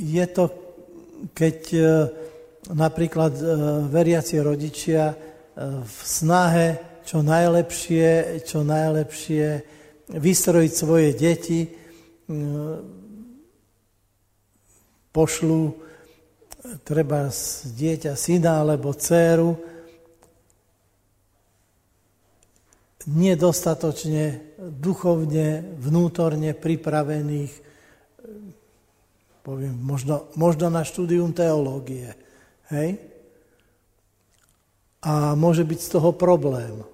je 0.00 0.24
to, 0.30 0.44
keď 1.34 1.58
napríklad 2.72 3.36
veriaci 3.92 4.40
rodičia 4.40 5.12
v 5.84 5.98
snahe 6.00 6.68
čo 7.04 7.20
najlepšie, 7.20 8.40
čo 8.40 8.64
najlepšie 8.64 9.46
vystrojiť 10.16 10.72
svoje 10.72 11.12
deti, 11.12 11.68
pošlu 15.12 15.62
treba 16.86 17.28
dieťa 17.76 18.14
syna 18.14 18.62
alebo 18.62 18.94
dceru 18.94 19.50
nedostatočne 23.08 24.56
duchovne, 24.60 25.76
vnútorne 25.80 26.52
pripravených, 26.52 27.52
poviem, 29.40 29.72
možno, 29.72 30.28
možno 30.36 30.68
na 30.68 30.84
štúdium 30.84 31.32
teológie. 31.32 32.12
Hej? 32.68 33.10
a 35.00 35.32
môže 35.32 35.64
byť 35.64 35.78
z 35.80 35.88
toho 35.96 36.12
problém. 36.12 36.84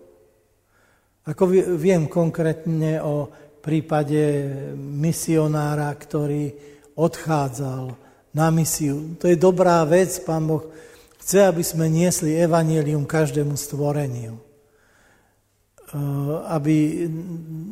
Ako 1.27 1.51
viem 1.75 2.07
konkrétne 2.07 3.03
o 3.03 3.27
prípade 3.59 4.47
misionára, 4.79 5.90
ktorý 5.90 6.55
odchádzal 6.95 7.99
na 8.31 8.47
misiu. 8.55 9.19
To 9.19 9.27
je 9.27 9.35
dobrá 9.35 9.83
vec, 9.83 10.23
pán 10.23 10.47
Boh 10.47 10.71
chce, 11.19 11.51
aby 11.51 11.66
sme 11.66 11.90
niesli 11.90 12.38
evanelium 12.38 13.03
každému 13.03 13.59
stvoreniu. 13.59 14.38
E, 15.87 15.99
aby 16.51 17.07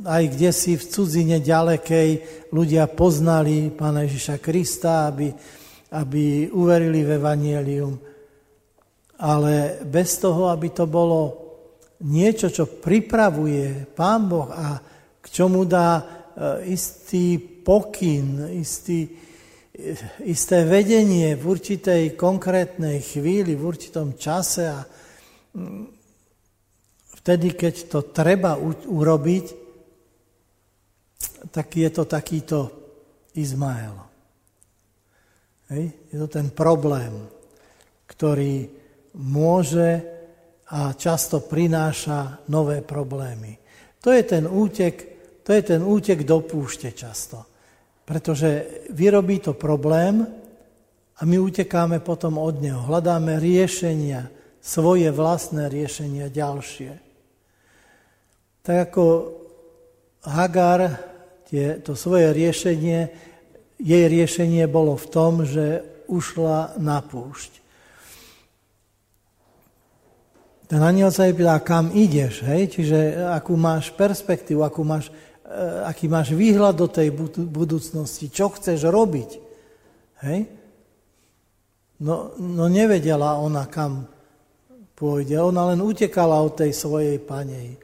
aj 0.06 0.24
kde 0.34 0.50
si 0.54 0.78
v 0.78 0.84
cudzine 0.84 1.36
ďalekej 1.42 2.08
ľudia 2.54 2.86
poznali 2.86 3.72
pána 3.74 4.06
Ježiša 4.06 4.38
Krista, 4.38 5.10
aby, 5.10 5.32
aby 5.90 6.50
uverili 6.52 7.02
v 7.02 7.10
evanelium 7.18 7.94
ale 9.18 9.78
bez 9.84 10.18
toho, 10.18 10.50
aby 10.50 10.74
to 10.74 10.90
bolo 10.90 11.20
niečo, 12.04 12.50
čo 12.50 12.66
pripravuje 12.66 13.94
Pán 13.94 14.26
Boh 14.26 14.50
a 14.50 14.76
k 15.22 15.26
čomu 15.30 15.64
dá 15.64 16.02
e, 16.02 16.04
istý 16.74 17.38
pokyn, 17.38 18.50
istý, 18.58 19.06
e, 19.72 19.94
isté 20.26 20.66
vedenie 20.66 21.38
v 21.38 21.44
určitej 21.46 22.18
konkrétnej 22.18 23.00
chvíli, 23.00 23.54
v 23.54 23.64
určitom 23.64 24.18
čase 24.18 24.68
a 24.68 24.82
mm, 24.82 25.93
vtedy, 27.24 27.56
keď 27.56 27.74
to 27.88 27.98
treba 28.12 28.60
urobiť, 28.84 29.46
tak 31.48 31.72
je 31.72 31.88
to 31.88 32.04
takýto 32.04 32.58
Izmael. 33.40 33.96
Hej? 35.72 35.88
Je 36.12 36.16
to 36.20 36.28
ten 36.28 36.52
problém, 36.52 37.24
ktorý 38.04 38.68
môže 39.16 40.04
a 40.68 40.92
často 40.92 41.40
prináša 41.40 42.44
nové 42.52 42.84
problémy. 42.84 43.56
To 44.04 44.12
je 44.12 44.22
ten 44.24 44.44
útek, 44.44 44.96
to 45.40 45.56
je 45.56 45.62
ten 45.64 45.80
útek 45.80 46.28
do 46.28 46.44
púšte 46.44 46.92
často. 46.92 47.40
Pretože 48.04 48.84
vyrobí 48.92 49.40
to 49.40 49.56
problém 49.56 50.28
a 51.16 51.22
my 51.24 51.36
utekáme 51.40 52.04
potom 52.04 52.36
od 52.36 52.60
neho. 52.60 52.84
Hľadáme 52.84 53.40
riešenia, 53.40 54.28
svoje 54.64 55.08
vlastné 55.12 55.68
riešenia 55.68 56.32
ďalšie. 56.32 57.13
Tak 58.64 58.90
ako 58.90 59.04
Hagar, 60.24 60.96
tie, 61.52 61.84
to 61.84 61.92
svoje 61.92 62.32
riešenie, 62.32 63.12
jej 63.76 64.04
riešenie 64.08 64.64
bolo 64.64 64.96
v 64.96 65.06
tom, 65.12 65.44
že 65.44 65.84
ušla 66.08 66.80
na 66.80 67.04
púšť. 67.04 67.60
Ten 70.64 70.80
aniel 70.80 71.12
sa 71.12 71.28
jej 71.28 71.36
pýta, 71.36 71.60
kam 71.60 71.92
ideš, 71.92 72.40
hej? 72.48 72.72
čiže 72.72 73.28
akú 73.36 73.52
máš 73.52 73.92
perspektívu, 73.92 74.64
akú 74.64 74.80
máš, 74.80 75.12
eh, 75.44 75.84
aký 75.84 76.08
máš 76.08 76.32
výhľad 76.32 76.72
do 76.72 76.88
tej 76.88 77.12
budúcnosti, 77.36 78.32
čo 78.32 78.48
chceš 78.48 78.88
robiť. 78.88 79.30
Hej? 80.24 80.48
No, 82.00 82.32
no 82.40 82.64
nevedela 82.72 83.36
ona, 83.36 83.68
kam 83.68 84.08
pôjde. 84.96 85.36
Ona 85.36 85.76
len 85.76 85.84
utekala 85.84 86.40
od 86.40 86.56
tej 86.56 86.72
svojej 86.72 87.20
panej. 87.20 87.83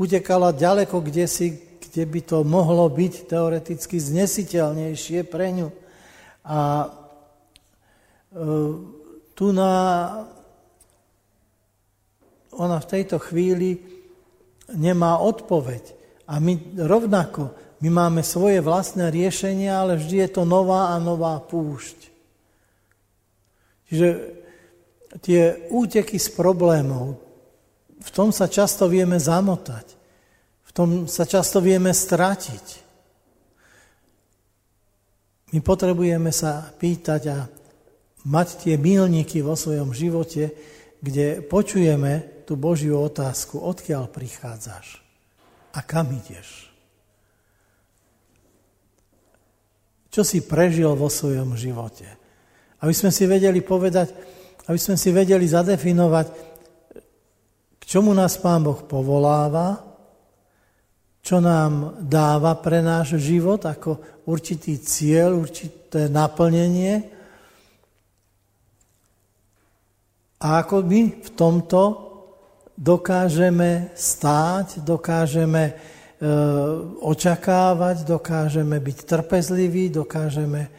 Utekala 0.00 0.56
ďaleko, 0.56 1.04
kde, 1.04 1.28
si, 1.28 1.60
kde 1.76 2.08
by 2.08 2.20
to 2.24 2.40
mohlo 2.40 2.88
byť 2.88 3.28
teoreticky 3.28 4.00
znesiteľnejšie 4.00 5.28
pre 5.28 5.52
ňu. 5.52 5.68
A 6.48 6.88
e, 6.88 6.88
tu 9.36 9.46
na 9.52 9.72
ona 12.56 12.76
v 12.80 12.90
tejto 12.90 13.16
chvíli 13.20 13.80
nemá 14.74 15.20
odpoveď. 15.20 15.96
A 16.28 16.38
my 16.38 16.76
rovnako, 16.76 17.50
my 17.80 17.88
máme 17.88 18.22
svoje 18.22 18.60
vlastné 18.60 19.08
riešenia, 19.08 19.80
ale 19.80 19.96
vždy 19.96 20.16
je 20.26 20.30
to 20.30 20.42
nová 20.44 20.94
a 20.94 21.02
nová 21.02 21.40
púšť. 21.40 21.98
Čiže 23.90 24.08
tie 25.24 25.66
úteky 25.74 26.20
z 26.20 26.28
problémov, 26.36 27.18
v 28.00 28.10
tom 28.10 28.32
sa 28.32 28.48
často 28.48 28.88
vieme 28.88 29.20
zamotať. 29.20 29.86
V 30.64 30.70
tom 30.72 30.88
sa 31.04 31.28
často 31.28 31.60
vieme 31.60 31.92
stratiť. 31.92 32.66
My 35.50 35.58
potrebujeme 35.60 36.30
sa 36.30 36.70
pýtať 36.70 37.22
a 37.28 37.38
mať 38.24 38.48
tie 38.64 38.74
milníky 38.78 39.42
vo 39.42 39.58
svojom 39.58 39.90
živote, 39.90 40.54
kde 41.00 41.42
počujeme 41.42 42.44
tú 42.46 42.54
Božiu 42.54 43.00
otázku, 43.02 43.58
odkiaľ 43.58 44.06
prichádzaš 44.12 45.02
a 45.74 45.80
kam 45.82 46.10
ideš. 46.12 46.70
Čo 50.10 50.26
si 50.26 50.42
prežil 50.42 50.90
vo 50.98 51.06
svojom 51.06 51.54
živote. 51.54 52.06
Aby 52.82 52.94
sme 52.94 53.14
si 53.14 53.30
vedeli 53.30 53.62
povedať, 53.62 54.10
aby 54.66 54.78
sme 54.78 54.98
si 54.98 55.14
vedeli 55.14 55.46
zadefinovať, 55.46 56.49
čomu 57.90 58.14
nás 58.14 58.38
Pán 58.38 58.62
Boh 58.62 58.78
povoláva, 58.86 59.82
čo 61.18 61.42
nám 61.42 61.98
dáva 62.06 62.54
pre 62.62 62.78
náš 62.78 63.18
život 63.18 63.66
ako 63.66 64.22
určitý 64.30 64.78
cieľ, 64.78 65.34
určité 65.42 66.06
naplnenie. 66.06 67.02
A 70.38 70.62
ako 70.62 70.86
my 70.86 71.18
v 71.18 71.30
tomto 71.34 71.82
dokážeme 72.78 73.92
stáť, 73.92 74.86
dokážeme 74.86 75.62
e, 75.68 75.72
očakávať, 77.02 78.06
dokážeme 78.06 78.80
byť 78.80 78.98
trpezliví, 79.04 79.92
dokážeme 79.92 80.70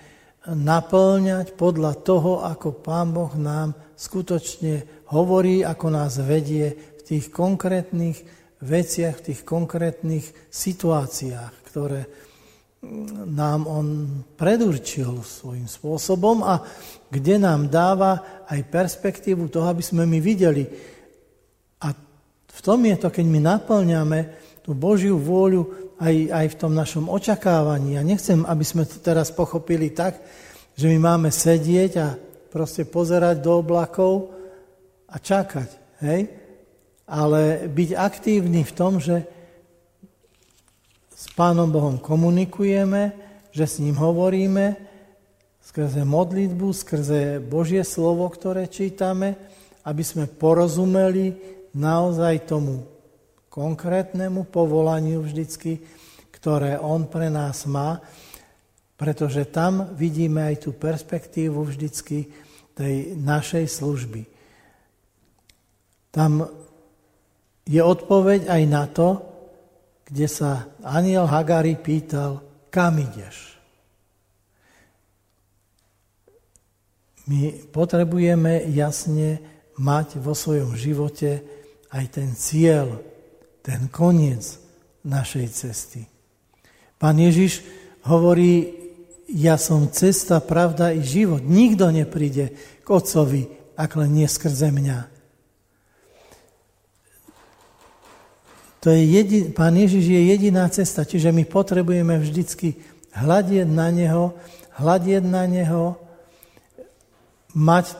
naplňať 0.49 1.53
podľa 1.53 1.93
toho, 2.01 2.41
ako 2.41 2.81
Pán 2.81 3.13
Boh 3.13 3.29
nám 3.37 3.77
skutočne 3.93 5.05
hovorí, 5.13 5.61
ako 5.61 5.87
nás 5.93 6.17
vedie 6.17 6.90
tých 7.11 7.27
konkrétnych 7.27 8.23
veciach, 8.63 9.19
v 9.19 9.25
tých 9.33 9.41
konkrétnych 9.43 10.25
situáciách, 10.47 11.51
ktoré 11.67 12.07
nám 13.27 13.69
On 13.69 13.87
predurčil 14.33 15.21
svojím 15.21 15.69
spôsobom 15.69 16.41
a 16.41 16.65
kde 17.11 17.37
nám 17.37 17.69
dáva 17.69 18.43
aj 18.49 18.71
perspektívu 18.71 19.51
toho, 19.51 19.69
aby 19.69 19.83
sme 19.85 20.07
my 20.07 20.17
videli, 20.17 20.65
v 22.51 22.59
tom 22.59 22.83
je 22.83 22.95
to, 22.99 23.07
keď 23.07 23.25
my 23.25 23.39
naplňame 23.39 24.19
tú 24.61 24.75
Božiu 24.75 25.15
vôľu 25.15 25.95
aj, 25.97 26.15
aj 26.29 26.45
v 26.51 26.59
tom 26.59 26.73
našom 26.75 27.05
očakávaní. 27.07 27.95
Ja 27.95 28.03
nechcem, 28.03 28.43
aby 28.43 28.65
sme 28.67 28.83
to 28.83 28.99
teraz 28.99 29.31
pochopili 29.31 29.93
tak, 29.95 30.19
že 30.75 30.91
my 30.91 30.97
máme 30.99 31.29
sedieť 31.31 31.91
a 32.01 32.07
proste 32.51 32.83
pozerať 32.83 33.39
do 33.39 33.63
oblakov 33.63 34.35
a 35.07 35.15
čakať. 35.17 35.69
Hej? 36.03 36.40
Ale 37.11 37.67
byť 37.67 37.89
aktívny 37.99 38.63
v 38.63 38.71
tom, 38.71 39.03
že 39.03 39.27
s 41.11 41.27
Pánom 41.35 41.67
Bohom 41.67 41.99
komunikujeme, 41.99 43.11
že 43.51 43.67
s 43.67 43.83
ním 43.83 43.99
hovoríme, 43.99 44.79
skrze 45.59 46.07
modlitbu, 46.07 46.67
skrze 46.71 47.43
Božie 47.43 47.83
slovo, 47.83 48.25
ktoré 48.31 48.71
čítame, 48.71 49.35
aby 49.83 50.03
sme 50.07 50.25
porozumeli 50.25 51.35
naozaj 51.75 52.47
tomu 52.47 52.87
konkrétnemu 53.51 54.47
povolaniu 54.47 55.21
vždycky, 55.21 55.83
ktoré 56.31 56.79
on 56.79 57.05
pre 57.11 57.27
nás 57.27 57.67
má, 57.67 57.99
pretože 58.95 59.45
tam 59.51 59.91
vidíme 59.93 60.47
aj 60.47 60.63
tú 60.63 60.71
perspektívu 60.71 61.59
vždycky 61.59 62.31
tej 62.71 63.19
našej 63.19 63.65
služby. 63.67 64.21
Tam 66.11 66.47
je 67.71 67.79
odpoveď 67.79 68.51
aj 68.51 68.63
na 68.67 68.83
to, 68.91 69.23
kde 70.03 70.27
sa 70.27 70.67
aniel 70.83 71.23
Hagari 71.23 71.79
pýtal, 71.79 72.43
kam 72.67 72.99
ideš? 72.99 73.55
My 77.31 77.55
potrebujeme 77.71 78.67
jasne 78.75 79.39
mať 79.79 80.19
vo 80.19 80.35
svojom 80.35 80.75
živote 80.75 81.39
aj 81.95 82.05
ten 82.11 82.35
cieľ, 82.35 82.99
ten 83.63 83.87
koniec 83.87 84.59
našej 85.07 85.47
cesty. 85.55 86.01
Pán 86.99 87.15
Ježiš 87.15 87.63
hovorí, 88.03 88.81
ja 89.31 89.55
som 89.55 89.87
cesta, 89.87 90.43
pravda 90.43 90.91
i 90.91 90.99
život. 90.99 91.39
Nikto 91.39 91.87
nepríde 91.87 92.51
k 92.83 92.87
Otcovi, 92.87 93.47
ak 93.79 93.95
len 93.95 94.11
nie 94.11 94.27
skrze 94.27 94.75
mňa. 94.75 95.10
To 98.81 98.89
je 98.89 99.01
jedin, 99.05 99.53
Pán 99.53 99.77
Ježiš 99.77 100.09
je 100.09 100.21
jediná 100.33 100.65
cesta, 100.73 101.05
čiže 101.05 101.29
my 101.29 101.45
potrebujeme 101.45 102.17
vždycky 102.17 102.81
hľadieť 103.13 103.69
na 103.69 103.93
Neho, 103.93 104.33
hľadieť 104.81 105.21
na 105.21 105.45
Neho, 105.45 106.01
mať 107.53 107.93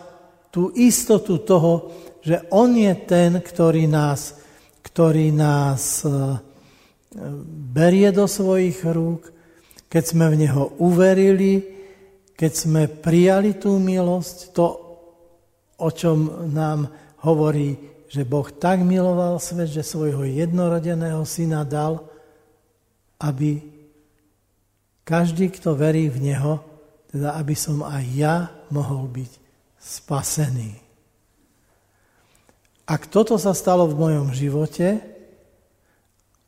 tú 0.50 0.74
istotu 0.74 1.38
toho, 1.38 1.94
že 2.26 2.42
On 2.50 2.74
je 2.74 2.90
ten, 3.06 3.38
ktorý 3.38 3.86
nás, 3.86 4.42
ktorý 4.82 5.30
nás 5.30 6.02
e, 6.02 6.10
berie 7.70 8.10
do 8.10 8.26
svojich 8.26 8.82
rúk, 8.82 9.30
keď 9.86 10.04
sme 10.18 10.34
v 10.34 10.50
Neho 10.50 10.74
uverili, 10.82 11.62
keď 12.34 12.52
sme 12.58 12.90
prijali 12.90 13.54
tú 13.54 13.78
milosť, 13.78 14.38
to, 14.50 14.66
o 15.78 15.90
čom 15.94 16.50
nám 16.50 16.90
hovorí, 17.22 17.91
že 18.12 18.28
Boh 18.28 18.52
tak 18.52 18.84
miloval 18.84 19.40
svet, 19.40 19.72
že 19.72 19.88
svojho 19.88 20.28
jednorodeného 20.28 21.24
syna 21.24 21.64
dal, 21.64 22.04
aby 23.16 23.64
každý, 25.08 25.48
kto 25.48 25.80
verí 25.80 26.12
v 26.12 26.28
Neho, 26.28 26.60
teda 27.08 27.40
aby 27.40 27.56
som 27.56 27.88
aj 27.88 28.04
ja 28.12 28.36
mohol 28.68 29.08
byť 29.08 29.32
spasený. 29.80 30.76
Ak 32.84 33.08
toto 33.08 33.40
sa 33.40 33.56
stalo 33.56 33.88
v 33.88 33.96
mojom 33.96 34.36
živote, 34.36 35.00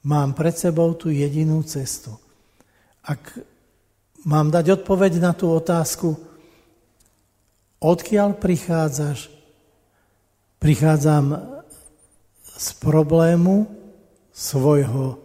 mám 0.03 0.35
pred 0.35 0.59
sebou 0.59 0.91
tú 0.91 1.07
jedinú 1.15 1.63
cestu. 1.63 2.11
Ak 2.99 3.39
mám 4.27 4.51
dať 4.51 4.83
odpoveď 4.83 5.23
na 5.23 5.31
tú 5.31 5.47
otázku, 5.47 6.19
odkiaľ 7.79 8.35
prichádzaš, 8.35 9.31
prichádzam 10.63 11.43
z 12.55 12.67
problému 12.79 13.67
svojho 14.31 15.19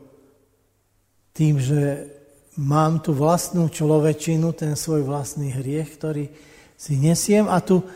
tým, 1.31 1.63
že 1.63 2.11
mám 2.59 2.99
tu 2.99 3.15
vlastnú 3.15 3.71
človečinu, 3.71 4.51
ten 4.51 4.75
svoj 4.75 5.07
vlastný 5.07 5.55
hriech, 5.55 5.95
ktorý 5.95 6.27
si 6.75 6.99
nesiem 6.99 7.47
a 7.47 7.63
tu 7.63 7.87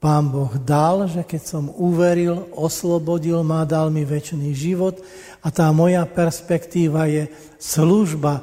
pán 0.00 0.32
Boh 0.32 0.48
dal, 0.56 1.04
že 1.12 1.28
keď 1.28 1.42
som 1.44 1.68
uveril, 1.76 2.48
oslobodil 2.56 3.44
ma, 3.44 3.68
dal 3.68 3.92
mi 3.92 4.08
väčší 4.08 4.56
život 4.56 4.96
a 5.44 5.52
tá 5.52 5.68
moja 5.76 6.08
perspektíva 6.08 7.04
je 7.04 7.28
služba 7.60 8.40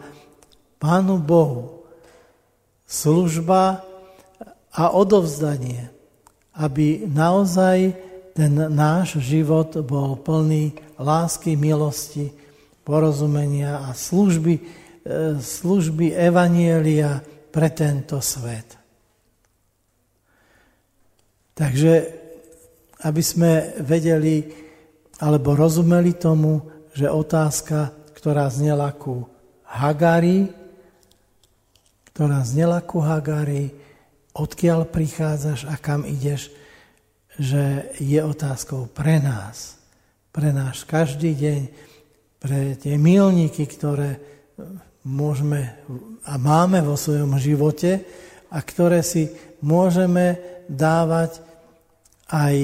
Pánu 0.78 1.18
Bohu. 1.18 1.82
Služba 2.86 3.82
a 4.70 4.94
odovzdanie, 4.94 5.90
aby 6.54 7.10
naozaj 7.10 8.05
ten 8.36 8.52
náš 8.52 9.24
život 9.24 9.80
bol 9.88 10.20
plný 10.20 10.76
lásky, 11.00 11.56
milosti, 11.56 12.36
porozumenia 12.84 13.88
a 13.88 13.96
služby, 13.96 14.60
služby 15.40 16.12
Evanielia 16.12 17.24
pre 17.50 17.72
tento 17.72 18.20
svet. 18.20 18.76
Takže, 21.56 21.94
aby 23.08 23.22
sme 23.24 23.80
vedeli 23.80 24.44
alebo 25.24 25.56
rozumeli 25.56 26.20
tomu, 26.20 26.60
že 26.92 27.08
otázka, 27.08 27.96
ktorá 28.20 28.52
znela 28.52 28.92
ku 28.92 29.24
Hagari, 29.64 30.52
ktorá 32.12 32.44
znela 32.44 32.84
ku 32.84 33.00
Hagari, 33.00 33.72
odkiaľ 34.36 34.92
prichádzaš 34.92 35.72
a 35.72 35.80
kam 35.80 36.04
ideš, 36.04 36.52
že 37.36 37.92
je 38.00 38.20
otázkou 38.24 38.88
pre 38.92 39.20
nás, 39.20 39.76
pre 40.32 40.56
náš 40.56 40.88
každý 40.88 41.36
deň, 41.36 41.62
pre 42.40 42.76
tie 42.80 42.96
milníky, 42.96 43.66
ktoré 43.68 44.20
môžeme 45.06 45.76
a 46.26 46.34
máme 46.42 46.82
vo 46.82 46.98
svojom 46.98 47.38
živote 47.38 48.02
a 48.50 48.58
ktoré 48.60 49.06
si 49.06 49.30
môžeme 49.62 50.40
dávať 50.66 51.44
aj 52.32 52.56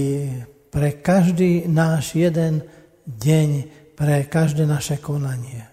pre 0.74 0.90
každý 0.98 1.70
náš 1.70 2.18
jeden 2.18 2.66
deň, 3.06 3.50
pre 3.94 4.26
každé 4.26 4.66
naše 4.66 4.98
konanie. 4.98 5.68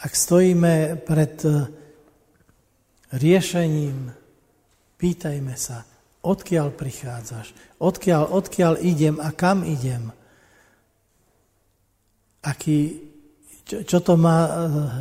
Ak 0.00 0.14
stojíme 0.14 1.02
pred 1.02 1.34
riešením, 3.10 4.14
pýtajme 4.96 5.54
sa, 5.58 5.89
odkiaľ 6.20 6.72
prichádzaš, 6.76 7.52
odkiaľ, 7.80 8.28
odkiaľ 8.30 8.80
idem 8.80 9.16
a 9.20 9.32
kam 9.32 9.64
idem. 9.64 10.12
Aký 12.40 13.10
čo, 13.70 13.86
čo 13.86 13.98
to 14.02 14.18
má 14.18 14.38
eh, 14.42 14.52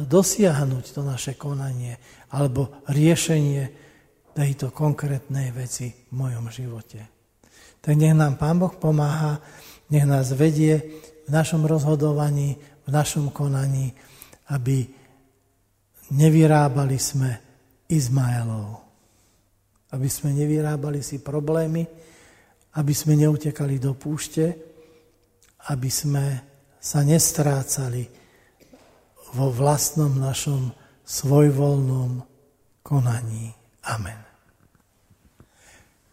dosiahnuť, 0.05 0.85
to 0.93 1.01
naše 1.01 1.33
konanie, 1.33 1.97
alebo 2.29 2.85
riešenie 2.85 3.89
tejto 4.37 4.69
konkrétnej 4.69 5.49
veci 5.49 5.89
v 5.89 6.13
mojom 6.13 6.53
živote. 6.53 7.01
Tak 7.81 7.93
nech 7.97 8.13
nám 8.13 8.37
Pán 8.37 8.61
Boh 8.61 8.71
pomáha, 8.77 9.41
nech 9.89 10.05
nás 10.05 10.29
vedie 10.37 11.01
v 11.25 11.29
našom 11.33 11.65
rozhodovaní, 11.65 12.61
v 12.85 12.89
našom 12.93 13.33
konaní, 13.33 13.97
aby 14.53 14.85
nevyrábali 16.13 16.97
sme 17.01 17.41
Izmaelov. 17.89 18.88
Aby 19.89 20.09
sme 20.09 20.35
nevyrábali 20.35 21.01
si 21.01 21.21
problémy, 21.21 21.85
aby 22.77 22.93
sme 22.93 23.17
neutekali 23.17 23.81
do 23.81 23.97
púšte, 23.97 24.53
aby 25.73 25.89
sme 25.89 26.25
sa 26.79 27.01
nestrácali 27.03 28.05
vo 29.33 29.49
vlastnom 29.49 30.13
našom 30.15 30.71
svojvoľnom 31.03 32.21
konaní. 32.85 33.53
Amen. 33.85 34.17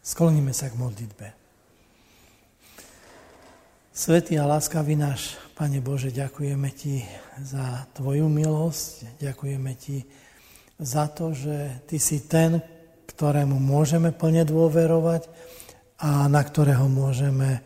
Skloníme 0.01 0.53
sa 0.53 0.71
k 0.71 0.79
modlitbe. 0.79 1.27
Svetý 3.97 4.37
a 4.37 4.45
láskavý 4.45 4.93
náš, 4.93 5.41
Pane 5.57 5.81
Bože, 5.81 6.13
ďakujeme 6.13 6.69
Ti 6.69 7.01
za 7.41 7.89
Tvoju 7.97 8.29
milosť, 8.29 9.17
ďakujeme 9.17 9.73
Ti 9.73 10.05
za 10.77 11.09
to, 11.09 11.33
že 11.33 11.81
Ty 11.89 11.97
si 11.97 12.29
ten, 12.29 12.61
ktorému 13.07 13.57
môžeme 13.57 14.11
plne 14.11 14.43
dôverovať 14.43 15.25
a 16.03 16.27
na 16.29 16.41
ktorého 16.43 16.85
môžeme 16.91 17.63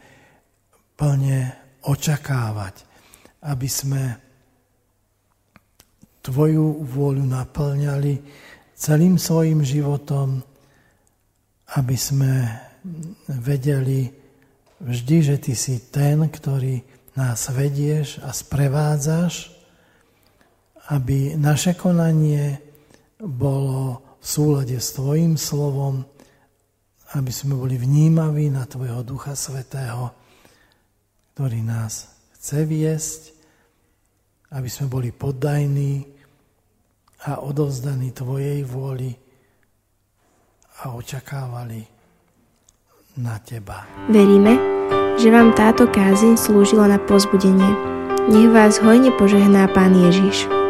plne 0.96 1.52
očakávať, 1.82 2.86
aby 3.42 3.68
sme 3.68 4.04
Tvoju 6.22 6.86
vôľu 6.86 7.26
naplňali 7.26 8.14
celým 8.78 9.18
svojim 9.18 9.66
životom, 9.66 10.46
aby 11.82 11.98
sme 11.98 12.46
vedeli 13.42 14.06
vždy, 14.78 15.18
že 15.26 15.36
Ty 15.42 15.54
si 15.58 15.90
ten, 15.90 16.22
ktorý 16.30 16.78
nás 17.18 17.50
vedieš 17.50 18.22
a 18.22 18.30
sprevádzaš, 18.30 19.50
aby 20.94 21.34
naše 21.42 21.74
konanie 21.74 22.62
bolo 23.18 24.11
v 24.22 24.26
súlade 24.26 24.78
s 24.78 24.94
Tvojim 24.94 25.34
slovom, 25.34 26.06
aby 27.18 27.34
sme 27.34 27.58
boli 27.58 27.76
vnímaví 27.76 28.54
na 28.54 28.70
Tvojho 28.70 29.02
Ducha 29.02 29.34
Svetého, 29.34 30.14
ktorý 31.34 31.66
nás 31.66 32.14
chce 32.38 32.64
viesť, 32.70 33.22
aby 34.54 34.70
sme 34.70 34.88
boli 34.94 35.10
poddajní 35.10 36.06
a 37.26 37.42
odovzdaní 37.42 38.14
Tvojej 38.14 38.62
vôli 38.62 39.10
a 40.86 40.94
očakávali 40.94 41.82
na 43.18 43.42
Teba. 43.42 43.90
Veríme, 44.08 44.56
že 45.18 45.34
vám 45.34 45.52
táto 45.58 45.90
kázeň 45.90 46.38
slúžila 46.38 46.88
na 46.88 47.02
pozbudenie. 47.10 47.70
Nech 48.30 48.54
vás 48.54 48.78
hojne 48.78 49.10
požehná 49.18 49.66
Pán 49.74 49.98
Ježiš. 49.98 50.61